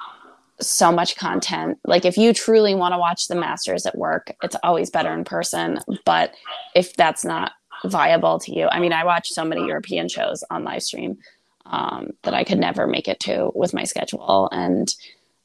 so 0.60 0.90
much 0.90 1.16
content. 1.16 1.78
Like, 1.84 2.06
if 2.06 2.16
you 2.16 2.32
truly 2.32 2.74
want 2.74 2.94
to 2.94 2.98
watch 2.98 3.28
the 3.28 3.34
masters 3.34 3.84
at 3.84 3.98
work, 3.98 4.32
it's 4.42 4.56
always 4.62 4.88
better 4.88 5.12
in 5.12 5.24
person. 5.24 5.78
But 6.06 6.34
if 6.74 6.94
that's 6.96 7.22
not 7.22 7.52
viable 7.84 8.38
to 8.40 8.54
you, 8.54 8.68
I 8.68 8.80
mean, 8.80 8.92
I 8.92 9.04
watch 9.04 9.28
so 9.28 9.44
many 9.44 9.66
European 9.66 10.08
shows 10.08 10.44
on 10.50 10.64
live 10.64 10.82
stream 10.82 11.18
um, 11.66 12.10
that 12.22 12.34
I 12.34 12.44
could 12.44 12.58
never 12.58 12.86
make 12.86 13.08
it 13.08 13.20
to 13.20 13.50
with 13.54 13.74
my 13.74 13.84
schedule. 13.84 14.48
And 14.52 14.94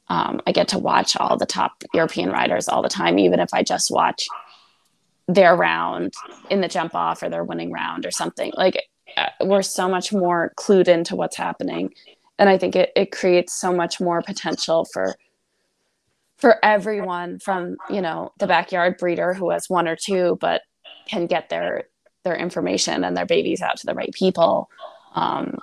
um, 0.08 0.40
I 0.46 0.52
get 0.52 0.68
to 0.68 0.78
watch 0.78 1.16
all 1.16 1.36
the 1.36 1.46
top 1.46 1.82
European 1.94 2.30
riders 2.30 2.68
all 2.68 2.82
the 2.82 2.88
time, 2.88 3.18
even 3.18 3.40
if 3.40 3.52
I 3.52 3.62
just 3.62 3.90
watch 3.90 4.26
their 5.26 5.54
round 5.54 6.14
in 6.50 6.60
the 6.60 6.68
jump 6.68 6.94
off 6.94 7.22
or 7.22 7.28
their 7.28 7.44
winning 7.44 7.70
round 7.70 8.06
or 8.06 8.10
something. 8.10 8.52
Like 8.56 8.82
uh, 9.16 9.28
we're 9.42 9.62
so 9.62 9.88
much 9.88 10.12
more 10.12 10.52
clued 10.56 10.88
into 10.88 11.16
what's 11.16 11.36
happening. 11.36 11.94
And 12.38 12.48
I 12.48 12.56
think 12.56 12.76
it, 12.76 12.92
it 12.96 13.12
creates 13.12 13.52
so 13.52 13.72
much 13.72 14.00
more 14.00 14.22
potential 14.22 14.86
for 14.92 15.16
for 16.38 16.64
everyone 16.64 17.40
from, 17.40 17.76
you 17.90 18.00
know, 18.00 18.30
the 18.38 18.46
backyard 18.46 18.96
breeder 18.96 19.34
who 19.34 19.50
has 19.50 19.68
one 19.68 19.88
or 19.88 19.96
two 19.96 20.38
but 20.40 20.62
can 21.08 21.26
get 21.26 21.48
their 21.48 21.88
their 22.24 22.36
information 22.36 23.04
and 23.04 23.16
their 23.16 23.26
babies 23.26 23.62
out 23.62 23.76
to 23.78 23.86
the 23.86 23.94
right 23.94 24.12
people. 24.12 24.70
Um, 25.14 25.58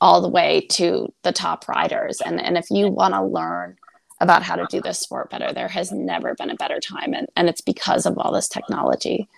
all 0.00 0.20
the 0.20 0.28
way 0.28 0.66
to 0.70 1.10
the 1.22 1.32
top 1.32 1.66
riders. 1.68 2.20
And 2.20 2.38
and 2.40 2.58
if 2.58 2.70
you 2.70 2.88
want 2.88 3.14
to 3.14 3.24
learn 3.24 3.76
about 4.20 4.42
how 4.42 4.56
to 4.56 4.66
do 4.70 4.80
this 4.80 4.98
sport 4.98 5.30
better. 5.30 5.52
There 5.52 5.68
has 5.68 5.92
never 5.92 6.34
been 6.34 6.50
a 6.50 6.56
better 6.56 6.80
time, 6.80 7.12
and, 7.12 7.26
and 7.36 7.48
it's 7.48 7.60
because 7.60 8.06
of 8.06 8.18
all 8.18 8.32
this 8.32 8.48
technology. 8.48 9.28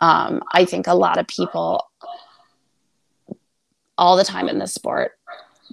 Um, 0.00 0.42
I 0.52 0.64
think 0.64 0.86
a 0.86 0.94
lot 0.94 1.18
of 1.18 1.26
people 1.28 1.88
all 3.96 4.16
the 4.16 4.24
time 4.24 4.48
in 4.48 4.58
this 4.58 4.74
sport, 4.74 5.12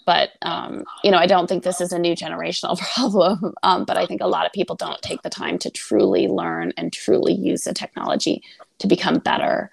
but 0.06 0.32
um, 0.44 0.84
you 1.04 1.12
know, 1.12 1.18
I 1.18 1.26
don't 1.26 1.48
think 1.48 1.64
this 1.64 1.82
is 1.82 1.92
a 1.92 2.00
new 2.00 2.16
generational 2.16 2.78
problem. 2.94 3.54
Um, 3.64 3.86
but 3.86 3.98
I 3.98 4.06
think 4.06 4.22
a 4.22 4.28
lot 4.28 4.46
of 4.46 4.54
people 4.54 4.76
don't 4.76 5.02
take 5.02 5.24
the 5.24 5.30
time 5.30 5.58
to 5.60 5.72
truly 5.72 6.28
learn 6.28 6.74
and 6.78 6.94
truly 6.94 7.34
use 7.34 7.64
the 7.64 7.74
technology 7.74 8.44
to 8.80 8.88
become 8.88 9.20
better. 9.20 9.72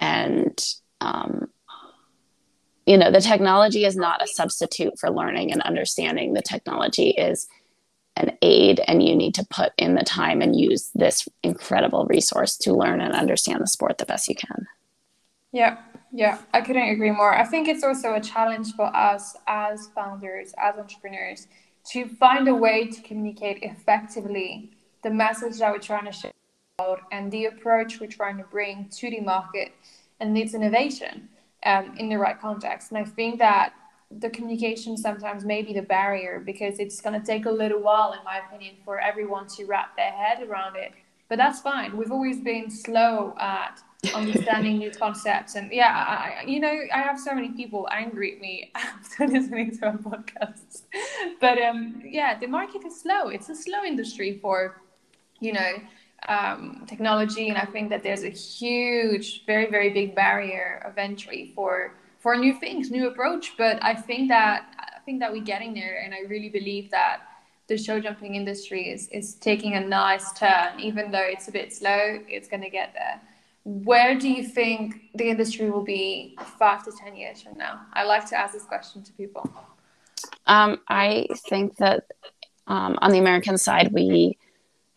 And 0.00 0.58
um, 1.00 1.48
you 2.86 2.96
know, 2.96 3.10
the 3.10 3.20
technology 3.20 3.84
is 3.84 3.96
not 3.96 4.22
a 4.22 4.28
substitute 4.28 4.98
for 4.98 5.10
learning 5.10 5.52
and 5.52 5.60
understanding. 5.62 6.34
The 6.34 6.42
technology 6.42 7.10
is 7.10 7.48
an 8.16 8.38
aid 8.42 8.80
and 8.86 9.02
you 9.02 9.14
need 9.14 9.34
to 9.34 9.46
put 9.50 9.72
in 9.76 9.94
the 9.94 10.04
time 10.04 10.40
and 10.40 10.58
use 10.58 10.90
this 10.94 11.28
incredible 11.42 12.06
resource 12.06 12.56
to 12.58 12.72
learn 12.72 13.00
and 13.00 13.12
understand 13.12 13.60
the 13.60 13.66
sport 13.66 13.98
the 13.98 14.06
best 14.06 14.28
you 14.28 14.36
can. 14.36 14.66
Yeah, 15.52 15.78
yeah, 16.12 16.38
I 16.54 16.60
couldn't 16.60 16.88
agree 16.88 17.10
more. 17.10 17.36
I 17.36 17.44
think 17.44 17.68
it's 17.68 17.82
also 17.82 18.14
a 18.14 18.20
challenge 18.20 18.72
for 18.74 18.94
us 18.96 19.36
as 19.46 19.88
founders, 19.94 20.54
as 20.56 20.76
entrepreneurs, 20.78 21.48
to 21.92 22.08
find 22.08 22.48
a 22.48 22.54
way 22.54 22.86
to 22.86 23.02
communicate 23.02 23.62
effectively 23.62 24.70
the 25.02 25.10
message 25.10 25.58
that 25.58 25.72
we're 25.72 25.78
trying 25.78 26.06
to 26.06 26.12
share 26.12 26.32
and 27.10 27.32
the 27.32 27.46
approach 27.46 28.00
we're 28.00 28.06
trying 28.06 28.36
to 28.36 28.44
bring 28.44 28.86
to 28.90 29.08
the 29.08 29.20
market 29.20 29.72
and 30.20 30.36
its 30.36 30.52
innovation 30.52 31.26
um, 31.64 31.94
in 31.96 32.10
the 32.10 32.16
right 32.16 32.38
context. 32.38 32.90
And 32.90 32.98
I 32.98 33.04
think 33.04 33.38
that 33.38 33.72
the 34.10 34.28
communication 34.28 34.98
sometimes 34.98 35.42
may 35.46 35.62
be 35.62 35.72
the 35.72 35.80
barrier 35.80 36.42
because 36.44 36.78
it's 36.78 37.00
going 37.00 37.18
to 37.18 37.26
take 37.26 37.46
a 37.46 37.50
little 37.50 37.80
while, 37.80 38.12
in 38.12 38.22
my 38.24 38.40
opinion, 38.46 38.74
for 38.84 39.00
everyone 39.00 39.46
to 39.56 39.64
wrap 39.64 39.96
their 39.96 40.10
head 40.10 40.46
around 40.46 40.76
it. 40.76 40.92
But 41.30 41.38
that's 41.38 41.60
fine. 41.60 41.96
We've 41.96 42.12
always 42.12 42.40
been 42.40 42.70
slow 42.70 43.34
at 43.40 43.80
understanding 44.14 44.76
new 44.76 44.90
concepts. 44.90 45.54
And 45.54 45.72
yeah, 45.72 45.92
I, 45.96 46.44
you 46.46 46.60
know, 46.60 46.78
I 46.94 46.98
have 46.98 47.18
so 47.18 47.34
many 47.34 47.52
people 47.52 47.88
angry 47.90 48.34
at 48.34 48.40
me 48.40 48.70
after 48.74 49.26
listening 49.26 49.76
to 49.78 49.86
our 49.86 49.96
podcasts. 49.96 50.82
But 51.40 51.58
um, 51.58 52.02
yeah, 52.04 52.38
the 52.38 52.46
market 52.48 52.84
is 52.84 53.00
slow. 53.00 53.28
It's 53.28 53.48
a 53.48 53.56
slow 53.56 53.82
industry 53.82 54.38
for, 54.42 54.82
you 55.40 55.54
know, 55.54 55.72
um, 56.28 56.84
technology. 56.86 57.48
And 57.48 57.58
I 57.58 57.64
think 57.64 57.90
that 57.90 58.02
there's 58.02 58.24
a 58.24 58.30
huge, 58.30 59.44
very, 59.46 59.70
very 59.70 59.90
big 59.90 60.14
barrier 60.14 60.82
of 60.84 60.98
entry 60.98 61.52
for 61.54 61.94
for 62.18 62.34
new 62.36 62.54
things, 62.58 62.90
new 62.90 63.06
approach. 63.08 63.54
But 63.56 63.82
I 63.82 63.94
think 63.94 64.28
that 64.28 64.74
I 64.78 65.00
think 65.04 65.20
that 65.20 65.32
we're 65.32 65.44
getting 65.44 65.74
there, 65.74 66.02
and 66.04 66.14
I 66.14 66.20
really 66.28 66.48
believe 66.48 66.90
that 66.90 67.20
the 67.68 67.76
show 67.76 68.00
jumping 68.00 68.34
industry 68.34 68.90
is 68.90 69.08
is 69.08 69.34
taking 69.34 69.74
a 69.74 69.80
nice 69.80 70.32
turn. 70.32 70.80
Even 70.80 71.10
though 71.10 71.26
it's 71.34 71.48
a 71.48 71.52
bit 71.52 71.72
slow, 71.72 72.18
it's 72.28 72.48
going 72.48 72.62
to 72.62 72.70
get 72.70 72.92
there. 72.94 73.20
Where 73.64 74.16
do 74.18 74.28
you 74.28 74.44
think 74.44 75.10
the 75.14 75.28
industry 75.28 75.70
will 75.70 75.82
be 75.84 76.36
five 76.58 76.84
to 76.84 76.92
ten 76.92 77.16
years 77.16 77.42
from 77.42 77.58
now? 77.58 77.80
I 77.92 78.04
like 78.04 78.28
to 78.30 78.36
ask 78.36 78.54
this 78.54 78.62
question 78.62 79.02
to 79.02 79.12
people. 79.12 79.50
Um, 80.46 80.80
I 80.88 81.26
think 81.48 81.76
that 81.76 82.06
um, 82.68 82.98
on 83.02 83.10
the 83.10 83.18
American 83.18 83.58
side, 83.58 83.92
we 83.92 84.38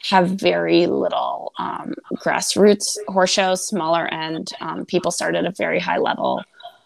have 0.02 0.30
very 0.30 0.88
little 0.88 1.54
um, 1.58 1.94
grassroots 2.16 2.98
horse 3.08 3.32
shows, 3.32 3.68
smaller 3.68 4.08
end. 4.08 4.52
Um, 4.62 4.86
people 4.86 5.12
start 5.12 5.36
at 5.36 5.46
a 5.46 5.52
very 5.52 5.80
high 5.80 5.98
level 5.98 6.44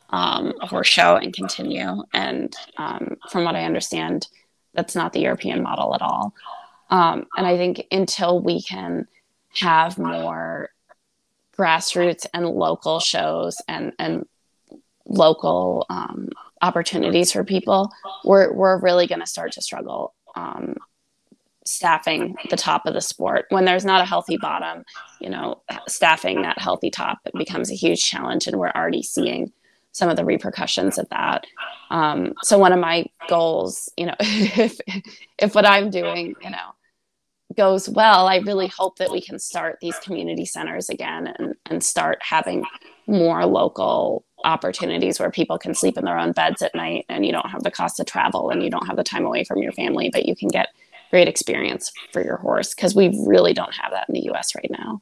um, 0.10 0.54
horse 0.62 0.88
show 0.88 1.16
and 1.16 1.34
continue. 1.34 2.04
And 2.14 2.56
um, 2.78 3.18
from 3.30 3.44
what 3.44 3.56
I 3.56 3.66
understand, 3.66 4.28
that's 4.74 4.96
not 4.96 5.14
the 5.14 5.22
European 5.22 5.62
model 5.62 5.94
at 5.94 6.02
all. 6.02 6.34
Um, 6.90 7.26
and 7.38 7.46
I 7.46 7.58
think 7.58 7.86
until 7.92 8.40
we 8.40 8.62
can 8.62 9.08
have 9.56 9.98
more 9.98 10.70
grassroots 11.58 12.26
and 12.34 12.48
local 12.48 13.00
shows 13.00 13.62
and 13.68 13.94
and 14.00 14.28
local 15.06 15.86
um, 15.90 16.30
opportunities 16.62 17.32
for 17.32 17.44
people, 17.44 17.92
we're 18.24 18.52
we're 18.54 18.80
really 18.80 19.08
going 19.08 19.22
to 19.22 19.28
start 19.28 19.52
to 19.54 19.62
struggle 19.62 20.14
staffing 21.66 22.36
the 22.50 22.58
top 22.58 22.86
of 22.86 22.94
the 22.94 23.02
sport 23.02 23.46
when 23.50 23.66
there's 23.66 23.86
not 23.86 24.02
a 24.02 24.06
healthy 24.06 24.38
bottom. 24.38 24.84
You 25.20 25.30
know, 25.30 25.62
staffing 25.88 26.42
that 26.42 26.60
healthy 26.60 26.90
top 26.90 27.20
becomes 27.38 27.72
a 27.72 27.76
huge 27.76 28.04
challenge, 28.04 28.48
and 28.48 28.58
we're 28.58 28.72
already 28.72 29.04
seeing 29.04 29.52
some 29.94 30.10
of 30.10 30.18
the 30.18 30.26
repercussions 30.26 30.98
of 30.98 31.08
that. 31.10 31.46
Um, 31.92 32.34
so 32.42 32.58
one 32.58 32.74
of 32.74 32.80
my 32.80 33.06
goals, 33.30 33.90
you 33.96 34.08
know, 34.08 34.16
if 34.20 34.80
if 35.38 35.56
what 35.56 35.66
I'm 35.66 35.90
doing, 35.90 36.36
you 36.42 36.50
know, 36.50 36.76
goes 37.56 37.88
well, 37.88 38.28
I 38.28 38.38
really 38.38 38.68
hope 38.68 38.98
that 38.98 39.12
we 39.12 39.22
can 39.22 39.40
start 39.40 39.78
these 39.82 39.98
community 40.00 40.46
centers 40.46 40.90
again 40.90 41.34
and 41.38 41.56
and 41.68 41.84
start 41.84 42.18
having 42.22 42.66
more 43.08 43.46
local 43.46 44.26
opportunities 44.46 45.20
where 45.20 45.32
people 45.32 45.58
can 45.58 45.74
sleep 45.74 45.98
in 45.98 46.06
their 46.06 46.18
own 46.18 46.32
beds 46.32 46.62
at 46.62 46.76
night 46.76 47.06
and 47.10 47.26
you 47.26 47.32
don't 47.32 47.50
have 47.50 47.64
the 47.64 47.72
cost 47.72 48.00
of 48.00 48.06
travel 48.06 48.50
and 48.50 48.62
you 48.64 48.70
don't 48.70 48.88
have 48.88 48.98
the 48.98 49.04
time 49.04 49.26
away 49.26 49.44
from 49.44 49.62
your 49.62 49.72
family, 49.72 50.10
but 50.12 50.26
you 50.26 50.36
can 50.36 50.50
get 50.50 50.70
great 51.14 51.28
experience 51.28 51.92
for 52.12 52.24
your 52.24 52.38
horse 52.38 52.74
because 52.74 52.96
we 52.96 53.16
really 53.28 53.54
don't 53.54 53.76
have 53.76 53.92
that 53.92 54.10
in 54.10 54.16
the 54.16 54.32
US 54.32 54.56
right 54.56 54.72
now. 54.72 55.00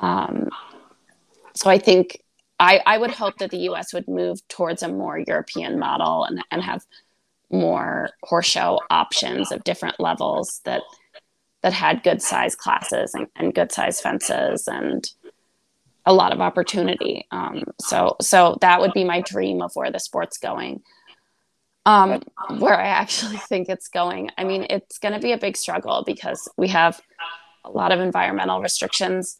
Um, 0.00 0.48
so 1.54 1.68
I 1.68 1.76
think 1.76 2.22
I, 2.58 2.80
I 2.86 2.96
would 2.96 3.10
hope 3.10 3.36
that 3.36 3.50
the 3.50 3.68
US 3.68 3.92
would 3.92 4.08
move 4.08 4.40
towards 4.48 4.82
a 4.82 4.88
more 4.88 5.18
European 5.18 5.78
model 5.78 6.24
and, 6.24 6.42
and 6.50 6.62
have 6.62 6.86
more 7.50 8.08
horse 8.22 8.46
show 8.46 8.80
options 8.88 9.52
of 9.52 9.62
different 9.64 10.00
levels 10.00 10.62
that 10.64 10.80
that 11.60 11.74
had 11.74 12.02
good 12.02 12.22
size 12.22 12.54
classes 12.54 13.12
and, 13.12 13.26
and 13.36 13.54
good 13.54 13.70
size 13.70 14.00
fences 14.00 14.66
and 14.66 15.10
a 16.06 16.14
lot 16.14 16.32
of 16.32 16.40
opportunity. 16.40 17.26
Um, 17.32 17.64
so 17.82 18.16
so 18.22 18.56
that 18.62 18.80
would 18.80 18.94
be 18.94 19.04
my 19.04 19.20
dream 19.20 19.60
of 19.60 19.72
where 19.74 19.90
the 19.90 20.00
sport's 20.00 20.38
going. 20.38 20.80
Um, 21.86 22.22
where 22.58 22.76
I 22.78 22.86
actually 22.86 23.36
think 23.48 23.68
it's 23.68 23.88
going. 23.88 24.30
I 24.38 24.44
mean, 24.44 24.66
it's 24.70 24.98
going 24.98 25.14
to 25.14 25.20
be 25.20 25.32
a 25.32 25.38
big 25.38 25.56
struggle 25.56 26.02
because 26.06 26.48
we 26.56 26.68
have 26.68 27.00
a 27.64 27.70
lot 27.70 27.92
of 27.92 28.00
environmental 28.00 28.60
restrictions 28.60 29.38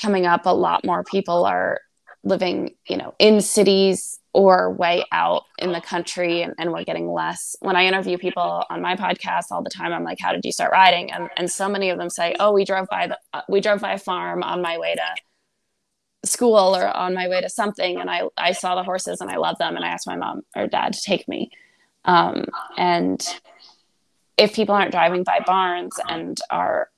coming 0.00 0.26
up. 0.26 0.46
A 0.46 0.54
lot 0.54 0.84
more 0.84 1.04
people 1.04 1.44
are 1.44 1.80
living, 2.24 2.74
you 2.88 2.96
know, 2.96 3.14
in 3.18 3.40
cities 3.40 4.18
or 4.34 4.72
way 4.72 5.04
out 5.12 5.44
in 5.58 5.72
the 5.72 5.80
country 5.80 6.42
and, 6.42 6.54
and, 6.58 6.72
we're 6.72 6.84
getting 6.84 7.10
less 7.10 7.54
when 7.60 7.76
i 7.76 7.84
interview 7.84 8.16
people 8.16 8.64
on 8.70 8.80
my 8.80 8.96
podcast 8.96 9.44
all 9.50 9.62
the 9.62 9.70
time 9.70 9.92
i'm 9.92 10.04
like 10.04 10.18
how 10.18 10.32
did 10.32 10.44
you 10.44 10.52
start 10.52 10.72
riding 10.72 11.12
and, 11.12 11.28
and 11.36 11.50
so 11.50 11.68
many 11.68 11.90
of 11.90 11.98
them 11.98 12.08
say 12.08 12.34
oh 12.40 12.52
we 12.52 12.64
drove 12.64 12.86
by 12.90 13.06
the 13.06 13.18
uh, 13.34 13.42
we 13.48 13.60
drove 13.60 13.80
by 13.80 13.92
a 13.92 13.98
farm 13.98 14.42
on 14.42 14.62
my 14.62 14.78
way 14.78 14.94
to 14.94 15.02
school 16.24 16.76
or 16.76 16.86
on 16.96 17.14
my 17.14 17.28
way 17.28 17.40
to 17.40 17.48
something 17.48 18.00
and 18.00 18.08
i 18.08 18.22
i 18.36 18.52
saw 18.52 18.76
the 18.76 18.84
horses 18.84 19.20
and 19.20 19.28
i 19.28 19.36
love 19.36 19.58
them 19.58 19.74
and 19.74 19.84
i 19.84 19.88
asked 19.88 20.06
my 20.06 20.16
mom 20.16 20.42
or 20.54 20.66
dad 20.66 20.92
to 20.92 21.00
take 21.02 21.26
me. 21.28 21.50
Um, 22.04 22.46
and 22.76 23.24
if 24.36 24.54
people 24.54 24.74
aren't 24.74 24.90
driving 24.90 25.24
by 25.24 25.40
barns 25.44 25.98
and 26.08 26.38
are 26.50 26.88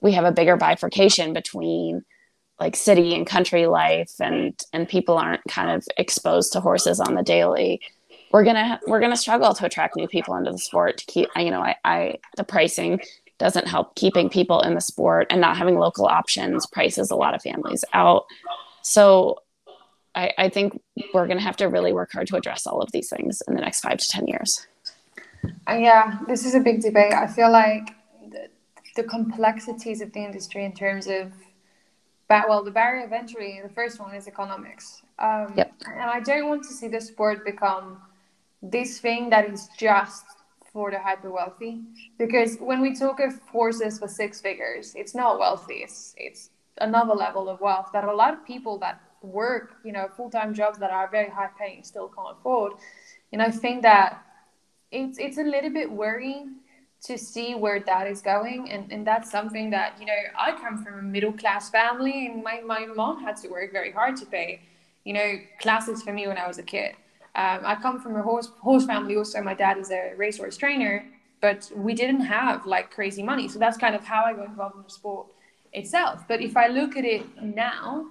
we 0.00 0.12
have 0.12 0.24
a 0.24 0.32
bigger 0.32 0.56
bifurcation 0.56 1.32
between 1.32 2.04
like 2.60 2.76
city 2.76 3.14
and 3.14 3.26
country 3.26 3.66
life 3.66 4.12
and 4.20 4.58
and 4.72 4.88
people 4.88 5.18
aren't 5.18 5.44
kind 5.44 5.70
of 5.70 5.86
exposed 5.96 6.52
to 6.52 6.60
horses 6.60 7.00
on 7.00 7.14
the 7.14 7.22
daily 7.22 7.80
we're 8.30 8.44
gonna 8.44 8.80
we're 8.86 9.00
gonna 9.00 9.16
struggle 9.16 9.52
to 9.54 9.66
attract 9.66 9.96
new 9.96 10.06
people 10.06 10.36
into 10.36 10.52
the 10.52 10.58
sport 10.58 10.98
to 10.98 11.06
keep 11.06 11.28
you 11.36 11.50
know 11.50 11.60
i, 11.60 11.76
I 11.84 12.18
the 12.36 12.44
pricing 12.44 13.00
doesn't 13.44 13.68
help 13.68 13.94
keeping 13.94 14.30
people 14.30 14.60
in 14.62 14.72
the 14.74 14.80
sport 14.80 15.26
and 15.28 15.38
not 15.38 15.54
having 15.54 15.76
local 15.78 16.06
options 16.06 16.66
prices 16.66 17.10
a 17.10 17.14
lot 17.14 17.34
of 17.34 17.42
families 17.42 17.84
out 17.92 18.24
so 18.80 19.38
I, 20.14 20.32
I 20.38 20.48
think 20.48 20.80
we're 21.12 21.26
going 21.26 21.38
to 21.38 21.44
have 21.44 21.56
to 21.58 21.66
really 21.66 21.92
work 21.92 22.12
hard 22.12 22.26
to 22.28 22.36
address 22.36 22.66
all 22.66 22.80
of 22.80 22.90
these 22.92 23.08
things 23.10 23.42
in 23.48 23.54
the 23.54 23.60
next 23.60 23.80
five 23.80 23.98
to 23.98 24.08
10 24.08 24.28
years. 24.28 24.66
Uh, 25.68 25.74
yeah, 25.74 26.18
this 26.28 26.46
is 26.46 26.54
a 26.54 26.60
big 26.60 26.80
debate. 26.80 27.12
I 27.12 27.26
feel 27.26 27.50
like 27.50 27.94
the, 28.30 28.48
the 28.94 29.02
complexities 29.02 30.00
of 30.00 30.12
the 30.12 30.20
industry 30.20 30.64
in 30.64 30.72
terms 30.72 31.08
of 31.08 31.32
but 32.28 32.48
well, 32.48 32.64
the 32.64 32.70
barrier 32.70 33.04
of 33.04 33.12
entry, 33.12 33.60
the 33.62 33.68
first 33.68 34.00
one 34.00 34.14
is 34.14 34.26
economics. 34.26 35.02
Um, 35.18 35.52
yep. 35.56 35.72
And 35.86 36.10
I 36.10 36.20
don't 36.20 36.48
want 36.48 36.62
to 36.64 36.72
see 36.72 36.88
the 36.88 37.00
sport 37.00 37.44
become 37.44 38.00
this 38.62 38.98
thing 38.98 39.28
that 39.30 39.50
is 39.50 39.68
just 39.76 40.24
for 40.74 40.90
the 40.90 40.98
hyper 40.98 41.30
wealthy. 41.30 41.80
Because 42.18 42.58
when 42.58 42.82
we 42.82 42.94
talk 42.94 43.20
of 43.20 43.40
horses 43.50 43.98
for 43.98 44.08
six 44.08 44.42
figures, 44.42 44.94
it's 44.94 45.14
not 45.14 45.38
wealthy. 45.38 45.76
It's 45.76 46.14
it's 46.18 46.50
another 46.78 47.14
level 47.14 47.48
of 47.48 47.60
wealth 47.60 47.88
that 47.94 48.04
a 48.04 48.14
lot 48.14 48.34
of 48.34 48.44
people 48.44 48.76
that 48.80 49.00
work, 49.22 49.76
you 49.84 49.92
know, 49.92 50.08
full 50.16 50.28
time 50.28 50.52
jobs 50.52 50.78
that 50.80 50.90
are 50.90 51.08
very 51.08 51.30
high 51.30 51.50
paying 51.58 51.84
still 51.84 52.08
can't 52.08 52.36
afford. 52.36 52.72
And 53.32 53.40
I 53.40 53.50
think 53.50 53.82
that 53.82 54.22
it's 54.90 55.18
it's 55.18 55.38
a 55.38 55.44
little 55.44 55.70
bit 55.70 55.90
worrying 55.90 56.56
to 57.04 57.18
see 57.18 57.54
where 57.54 57.80
that 57.80 58.06
is 58.06 58.22
going 58.22 58.70
and, 58.70 58.90
and 58.90 59.06
that's 59.06 59.30
something 59.30 59.68
that 59.70 59.94
you 60.00 60.06
know 60.06 60.22
i 60.38 60.52
come 60.52 60.82
from 60.82 60.98
a 60.98 61.02
middle 61.02 61.32
class 61.32 61.68
family 61.68 62.26
and 62.26 62.42
my, 62.42 62.62
my 62.64 62.86
mom 62.86 63.22
had 63.22 63.36
to 63.36 63.48
work 63.48 63.72
very 63.72 63.92
hard 63.92 64.16
to 64.16 64.24
pay 64.24 64.60
you 65.04 65.12
know 65.12 65.34
classes 65.60 66.02
for 66.02 66.12
me 66.12 66.26
when 66.26 66.38
i 66.38 66.46
was 66.48 66.56
a 66.56 66.62
kid 66.62 66.94
um, 67.34 67.60
i 67.64 67.74
come 67.74 68.00
from 68.00 68.16
a 68.16 68.22
horse 68.22 68.50
horse 68.60 68.84
family 68.86 69.16
also 69.16 69.40
my 69.42 69.54
dad 69.54 69.78
is 69.78 69.90
a 69.90 70.12
racehorse 70.16 70.56
trainer 70.56 71.04
but 71.40 71.70
we 71.76 71.94
didn't 71.94 72.20
have 72.20 72.66
like 72.66 72.90
crazy 72.90 73.22
money 73.22 73.48
so 73.48 73.58
that's 73.58 73.76
kind 73.76 73.94
of 73.94 74.04
how 74.04 74.22
i 74.24 74.32
got 74.32 74.46
involved 74.46 74.76
in 74.76 74.82
the 74.82 74.90
sport 74.90 75.26
itself 75.72 76.24
but 76.28 76.40
if 76.40 76.56
i 76.56 76.66
look 76.68 76.96
at 76.96 77.04
it 77.04 77.24
now 77.42 78.06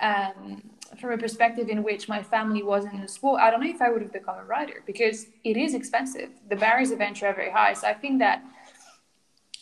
um, 0.00 0.62
from 1.00 1.12
a 1.12 1.18
perspective 1.18 1.68
in 1.68 1.82
which 1.82 2.08
my 2.08 2.22
family 2.22 2.62
wasn't 2.62 2.94
in 2.94 3.00
the 3.00 3.08
sport, 3.08 3.40
I 3.40 3.50
don't 3.50 3.60
know 3.60 3.68
if 3.68 3.82
I 3.82 3.90
would 3.90 4.02
have 4.02 4.12
become 4.12 4.38
a 4.38 4.44
rider 4.44 4.82
because 4.86 5.26
it 5.44 5.56
is 5.56 5.74
expensive. 5.74 6.30
The 6.48 6.56
barriers 6.56 6.90
of 6.90 7.00
entry 7.00 7.28
are 7.28 7.34
very 7.34 7.50
high. 7.50 7.72
So 7.74 7.88
I 7.88 7.94
think 7.94 8.18
that 8.20 8.42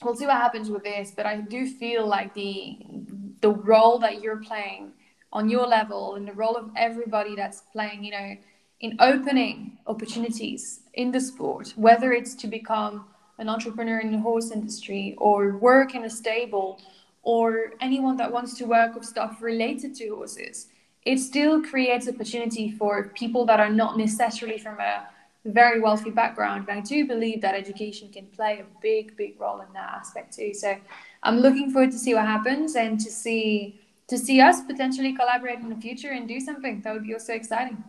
we'll 0.03 0.15
see 0.15 0.27
what 0.27 0.37
happens 0.37 0.71
with 0.71 0.85
this, 0.85 1.13
but 1.17 1.27
I 1.27 1.41
do 1.41 1.67
feel 1.67 2.07
like 2.07 2.35
the 2.35 2.79
the 3.41 3.51
role 3.51 3.99
that 3.99 4.23
you're 4.23 4.39
playing 4.39 4.93
on 5.33 5.51
your 5.51 5.67
level 5.67 6.15
and 6.15 6.27
the 6.27 6.33
role 6.33 6.57
of 6.57 6.71
everybody 6.77 7.35
that's 7.35 7.63
playing, 7.73 8.03
you 8.05 8.13
know, 8.13 8.37
in 8.85 8.91
opening 9.01 9.55
opportunities 9.93 10.63
in 11.03 11.09
the 11.11 11.21
sport, 11.21 11.67
whether 11.77 12.09
it's 12.13 12.35
to 12.43 12.47
become 12.59 12.95
an 13.39 13.49
entrepreneur 13.49 13.99
in 14.07 14.11
the 14.13 14.23
horse 14.29 14.51
industry 14.59 15.15
or 15.19 15.39
work 15.71 15.95
in 15.95 16.03
a 16.05 16.11
stable 16.11 16.69
or 17.23 17.73
anyone 17.81 18.17
that 18.17 18.31
wants 18.31 18.53
to 18.59 18.65
work 18.65 18.95
with 18.95 19.05
stuff 19.05 19.33
related 19.41 19.91
to 19.99 20.05
horses 20.17 20.69
it 21.05 21.19
still 21.19 21.63
creates 21.63 22.09
opportunity 22.09 22.71
for 22.71 23.11
people 23.15 23.45
that 23.47 23.61
are 23.61 23.69
not 23.69 23.99
necessarily 23.99 24.59
from 24.59 24.81
a 24.81 25.07
very 25.45 25.79
wealthy 25.79 26.11
background. 26.11 26.67
And 26.69 26.79
I 26.79 26.81
do 26.81 27.07
believe 27.07 27.43
that 27.43 27.55
education 27.55 28.09
can 28.11 28.27
play 28.27 28.61
a 28.61 28.65
big, 28.81 29.17
big 29.17 29.39
role 29.39 29.61
in 29.61 29.71
that 29.75 29.93
aspect 29.95 30.35
too. 30.35 30.55
So 30.55 30.77
I'm 31.23 31.39
looking 31.41 31.71
forward 31.71 31.91
to 31.91 31.99
see 31.99 32.15
what 32.15 32.25
happens 32.25 32.75
and 32.77 32.99
to 33.01 33.11
see 33.11 33.81
to 34.07 34.19
see 34.19 34.39
us 34.39 34.61
potentially 34.61 35.15
collaborate 35.15 35.61
in 35.61 35.71
the 35.71 35.77
future 35.77 36.11
and 36.11 36.29
do 36.29 36.39
something. 36.39 36.83
That 36.83 36.93
would 36.93 37.05
be 37.05 37.15
also 37.15 37.33
exciting. 37.33 37.83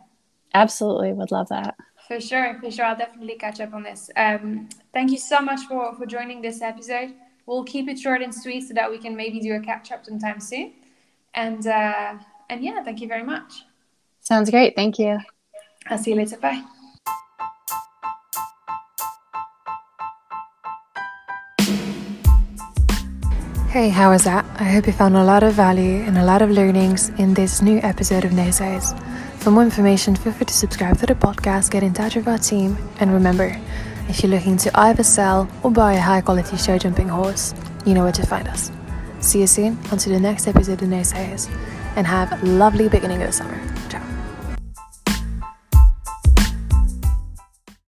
Absolutely, 0.56 1.12
would 1.12 1.32
love 1.32 1.50
that. 1.50 1.76
For 2.08 2.22
sure, 2.22 2.58
for 2.62 2.72
sure. 2.72 2.86
I'll 2.86 2.96
definitely 2.96 3.36
catch 3.36 3.60
up 3.60 3.74
on 3.74 3.84
this. 3.84 4.10
Um, 4.16 4.70
thank 4.94 5.12
you 5.12 5.18
so 5.18 5.42
much 5.42 5.62
for, 5.68 5.94
for 5.96 6.06
joining 6.06 6.42
this 6.42 6.62
episode. 6.62 7.14
We'll 7.46 7.66
keep 7.66 7.90
it 7.90 8.00
short 8.00 8.22
and 8.22 8.34
sweet 8.34 8.62
so 8.62 8.74
that 8.74 8.90
we 8.90 8.98
can 8.98 9.16
maybe 9.18 9.40
do 9.42 9.54
a 9.56 9.60
catch 9.60 9.92
up 9.92 10.06
sometime 10.06 10.40
soon. 10.40 10.74
And 11.34 11.68
uh, 11.68 12.14
and 12.50 12.64
yeah, 12.64 12.82
thank 12.84 13.02
you 13.02 13.08
very 13.08 13.24
much. 13.24 13.66
Sounds 14.22 14.50
great. 14.50 14.76
Thank 14.76 14.98
you. 14.98 15.20
I'll 15.88 15.98
see 15.98 16.12
you 16.12 16.18
later. 16.18 16.38
Bye. 16.38 16.64
Hey, 23.70 23.90
how 23.90 24.12
was 24.12 24.24
that? 24.24 24.46
I 24.58 24.64
hope 24.64 24.88
you 24.88 24.94
found 24.94 25.18
a 25.18 25.24
lot 25.26 25.44
of 25.44 25.54
value 25.54 25.98
and 26.08 26.18
a 26.18 26.24
lot 26.24 26.42
of 26.42 26.50
learnings 26.50 27.10
in 27.20 27.34
this 27.34 27.62
new 27.62 27.80
episode 27.80 28.24
of 28.24 28.32
Naysayers. 28.32 28.96
For 29.46 29.52
more 29.52 29.62
information, 29.62 30.16
feel 30.16 30.34
free 30.34 30.48
to 30.48 30.54
subscribe 30.56 30.98
to 30.98 31.06
the 31.06 31.14
podcast, 31.14 31.70
get 31.70 31.84
in 31.84 31.94
touch 31.94 32.16
with 32.16 32.28
our 32.28 32.40
team, 32.40 32.76
and 33.00 33.14
remember, 33.14 33.56
if 34.10 34.24
you're 34.24 34.32
looking 34.32 34.58
to 34.58 34.72
either 34.74 35.04
sell 35.04 35.48
or 35.62 35.70
buy 35.70 35.94
a 35.94 36.02
high 36.02 36.22
quality 36.22 36.58
show 36.58 36.80
jumping 36.80 37.10
horse, 37.10 37.54
you 37.86 37.94
know 37.94 38.02
where 38.02 38.12
to 38.12 38.26
find 38.26 38.48
us. 38.48 38.72
See 39.20 39.42
you 39.42 39.46
soon, 39.46 39.78
on 39.92 40.00
to 40.00 40.10
the 40.10 40.20
next 40.20 40.48
episode 40.48 40.82
of 40.82 40.90
Naysayers 40.90 41.48
and 41.96 42.08
have 42.08 42.42
a 42.42 42.44
lovely 42.44 42.90
beginning 42.90 43.22
of 43.22 43.28
the 43.28 43.34
summer. 43.34 43.75